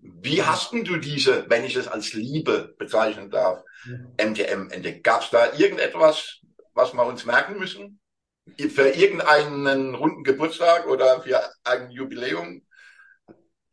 [0.01, 4.17] wie hast denn du diese, wenn ich es als Liebe bezeichnen darf, Mhm.
[4.17, 5.03] MTM entdeckt?
[5.03, 6.39] Gab es da irgendetwas,
[6.73, 7.99] was wir uns merken müssen?
[8.73, 12.63] Für irgendeinen runden Geburtstag oder für ein Jubiläum?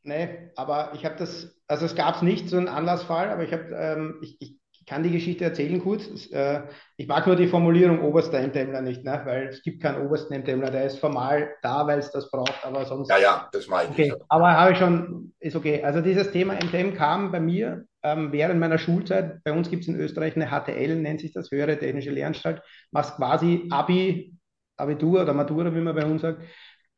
[0.03, 3.53] Nee, aber ich habe das, also es gab es nicht, so einen Anlassfall, aber ich
[3.53, 4.57] habe, ähm, ich, ich
[4.87, 6.30] kann die Geschichte erzählen kurz.
[6.30, 6.62] Äh,
[6.97, 9.20] ich mag nur die Formulierung oberster MTMler nicht, ne?
[9.24, 12.84] weil es gibt keinen obersten MTMler, der ist formal da, weil es das braucht, aber
[12.84, 13.11] sonst.
[13.11, 13.91] Ja, ja, das meine ich.
[13.91, 15.82] Okay, aber habe ich schon, ist okay.
[15.82, 19.43] Also dieses Thema MTM kam bei mir ähm, während meiner Schulzeit.
[19.43, 22.62] Bei uns gibt es in Österreich eine HTL, nennt sich das, Höhere Technische Lehranstalt.
[22.93, 24.37] Machst quasi Abi,
[24.76, 26.43] Abitur oder Matura, wie man bei uns sagt,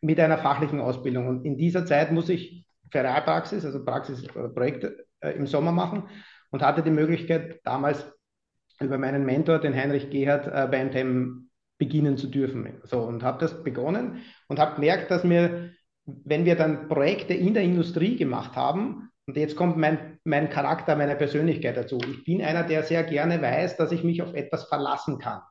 [0.02, 1.26] mit einer fachlichen Ausbildung.
[1.26, 6.04] Und in dieser Zeit muss ich Realpraxis, also Praxis oder Projekte äh, im Sommer machen
[6.50, 8.12] und hatte die Möglichkeit, damals
[8.80, 12.80] über meinen Mentor, den Heinrich Gerhard, äh, bei MTM beginnen zu dürfen.
[12.84, 15.70] So, und habe das begonnen und habe gemerkt, dass mir,
[16.04, 20.96] wenn wir dann Projekte in der Industrie gemacht haben, und jetzt kommt mein, mein Charakter,
[20.96, 21.98] meine Persönlichkeit dazu.
[21.98, 25.42] Ich bin einer, der sehr gerne weiß, dass ich mich auf etwas verlassen kann.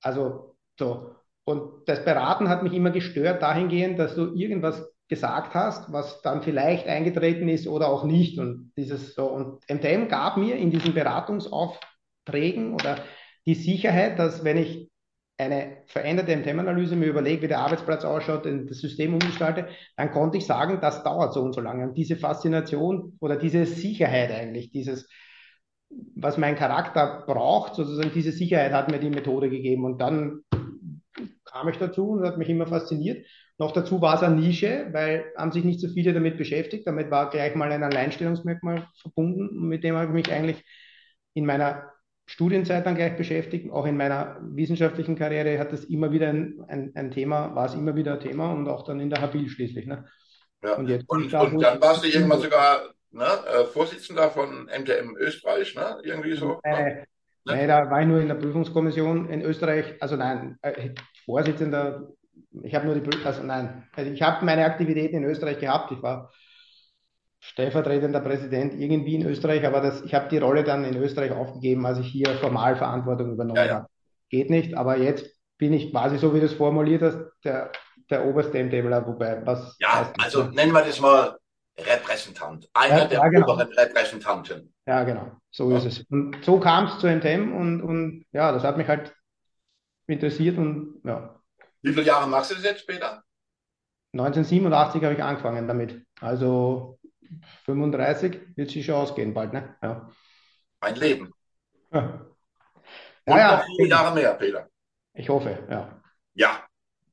[0.00, 1.16] Also so.
[1.42, 6.42] Und das Beraten hat mich immer gestört dahingehend, dass du irgendwas gesagt hast, was dann
[6.42, 8.38] vielleicht eingetreten ist oder auch nicht.
[8.38, 9.26] Und dieses so.
[9.26, 12.98] Und MTM gab mir in diesen Beratungsaufträgen oder
[13.46, 14.90] die Sicherheit, dass wenn ich
[15.38, 20.46] eine veränderte MTM-Analyse mir überlege, wie der Arbeitsplatz ausschaut, das System umgestalte, dann konnte ich
[20.46, 21.84] sagen, das dauert so und so lange.
[21.84, 25.08] Und diese Faszination oder diese Sicherheit eigentlich, dieses,
[26.16, 29.84] was mein Charakter braucht, sozusagen diese Sicherheit hat mir die Methode gegeben.
[29.84, 30.40] Und dann
[31.58, 33.26] kam ich dazu und hat mich immer fasziniert.
[33.58, 36.86] Noch dazu war es eine Nische, weil haben sich nicht so viele damit beschäftigt.
[36.86, 39.48] Damit war gleich mal ein Alleinstellungsmerkmal verbunden.
[39.48, 40.64] Und mit dem habe ich mich eigentlich
[41.34, 41.90] in meiner
[42.26, 43.72] Studienzeit dann gleich beschäftigt.
[43.72, 47.74] Auch in meiner wissenschaftlichen Karriere hat das immer wieder ein, ein, ein Thema, war es
[47.74, 49.86] immer wieder ein Thema und auch dann in der Habil schließlich.
[49.86, 50.04] Ne?
[50.62, 50.74] Ja.
[50.74, 55.16] Und jetzt Und, da, und dann warst du irgendwann sogar ne, äh, Vorsitzender von MTM
[55.16, 55.98] Österreich, ne?
[56.04, 56.60] Irgendwie so.
[56.62, 57.06] Äh,
[57.44, 59.94] nee, da war ich nur in der Prüfungskommission in Österreich.
[60.00, 60.90] Also nein, äh,
[61.28, 62.08] Vorsitzender,
[62.62, 65.92] ich habe nur die Prüfung, also nein, also ich habe meine Aktivitäten in Österreich gehabt.
[65.92, 66.32] Ich war
[67.40, 71.86] stellvertretender Präsident irgendwie in Österreich, aber das, ich habe die Rolle dann in Österreich aufgegeben,
[71.86, 73.74] als ich hier formal Verantwortung übernommen Ja, ja.
[73.76, 73.86] habe.
[74.30, 75.26] Geht nicht, aber jetzt
[75.56, 77.70] bin ich quasi so, wie du es formuliert hast, der,
[78.10, 80.24] der oberste MTMler, wobei, was Ja, heißt das?
[80.24, 81.38] also nennen wir das mal
[81.78, 82.68] Repräsentant.
[82.74, 83.52] Einer Ja, der ja, genau.
[83.52, 84.74] oberen Repräsentanten.
[84.86, 85.30] Ja, genau.
[85.50, 86.00] So ist es.
[86.10, 89.14] Und so kam es zu MTM und, und ja, das hat mich halt
[90.08, 91.40] interessiert und ja.
[91.82, 93.22] Wie viele Jahre machst du das jetzt später?
[94.12, 96.04] 1987 habe ich angefangen damit.
[96.20, 96.98] Also
[97.64, 99.76] 35 wird sich schon ausgehen bald, ne?
[99.82, 100.10] Ja.
[100.80, 101.32] Ein Leben.
[101.92, 102.26] Ja,
[103.26, 104.68] Und ja, noch viele Jahre mehr, Peter.
[105.14, 106.00] ich hoffe, ja.
[106.34, 106.62] Ja,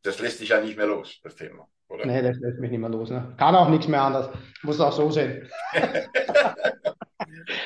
[0.02, 1.68] das lässt dich ja nicht mehr los, das Thema.
[1.88, 2.06] Oder?
[2.06, 3.34] Nee, das lässt mich nicht mehr los, ne?
[3.38, 4.30] Kann auch nichts mehr anders.
[4.64, 5.48] Muss auch so sehen.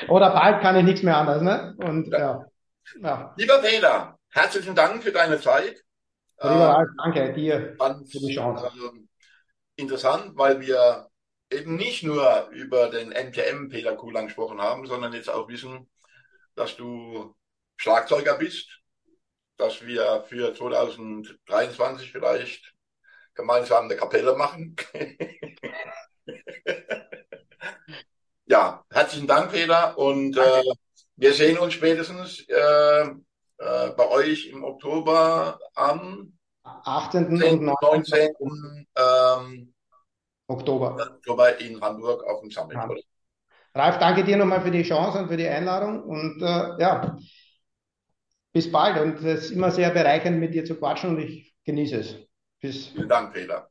[0.08, 1.74] Oder bald kann ich nichts mehr anders, ne?
[1.78, 2.44] Und ja.
[3.00, 3.34] Ja.
[3.36, 5.82] Lieber Peter, herzlichen Dank für deine Zeit.
[6.42, 8.70] Lieber Äh, danke dir fand für die Chance.
[8.76, 9.08] ähm,
[9.76, 11.08] interessant, weil wir
[11.50, 15.90] eben nicht nur über den MTM Peter Kuhlang gesprochen haben, sondern jetzt auch wissen,
[16.54, 17.34] dass du
[17.76, 18.80] Schlagzeuger bist,
[19.56, 22.72] dass wir für 2023 vielleicht
[23.34, 24.76] gemeinsam eine Kapelle machen.
[28.46, 30.62] ja, herzlichen Dank, Peter, und äh,
[31.16, 33.10] wir sehen uns spätestens äh,
[33.60, 36.32] äh, bei euch im Oktober am
[36.64, 37.26] 18.
[37.26, 37.74] und 10., 19.
[37.82, 38.86] 19.
[38.96, 39.74] Ähm,
[40.46, 40.96] Oktober.
[41.16, 42.76] Oktober in Hamburg auf dem Summit.
[42.76, 42.88] Ja.
[43.74, 47.16] Ralf, danke dir nochmal für die Chance und für die Einladung und äh, ja,
[48.52, 51.96] bis bald und es ist immer sehr bereichernd mit dir zu quatschen und ich genieße
[51.96, 52.16] es.
[52.60, 52.88] Bis.
[52.88, 53.70] Vielen Dank, Peter.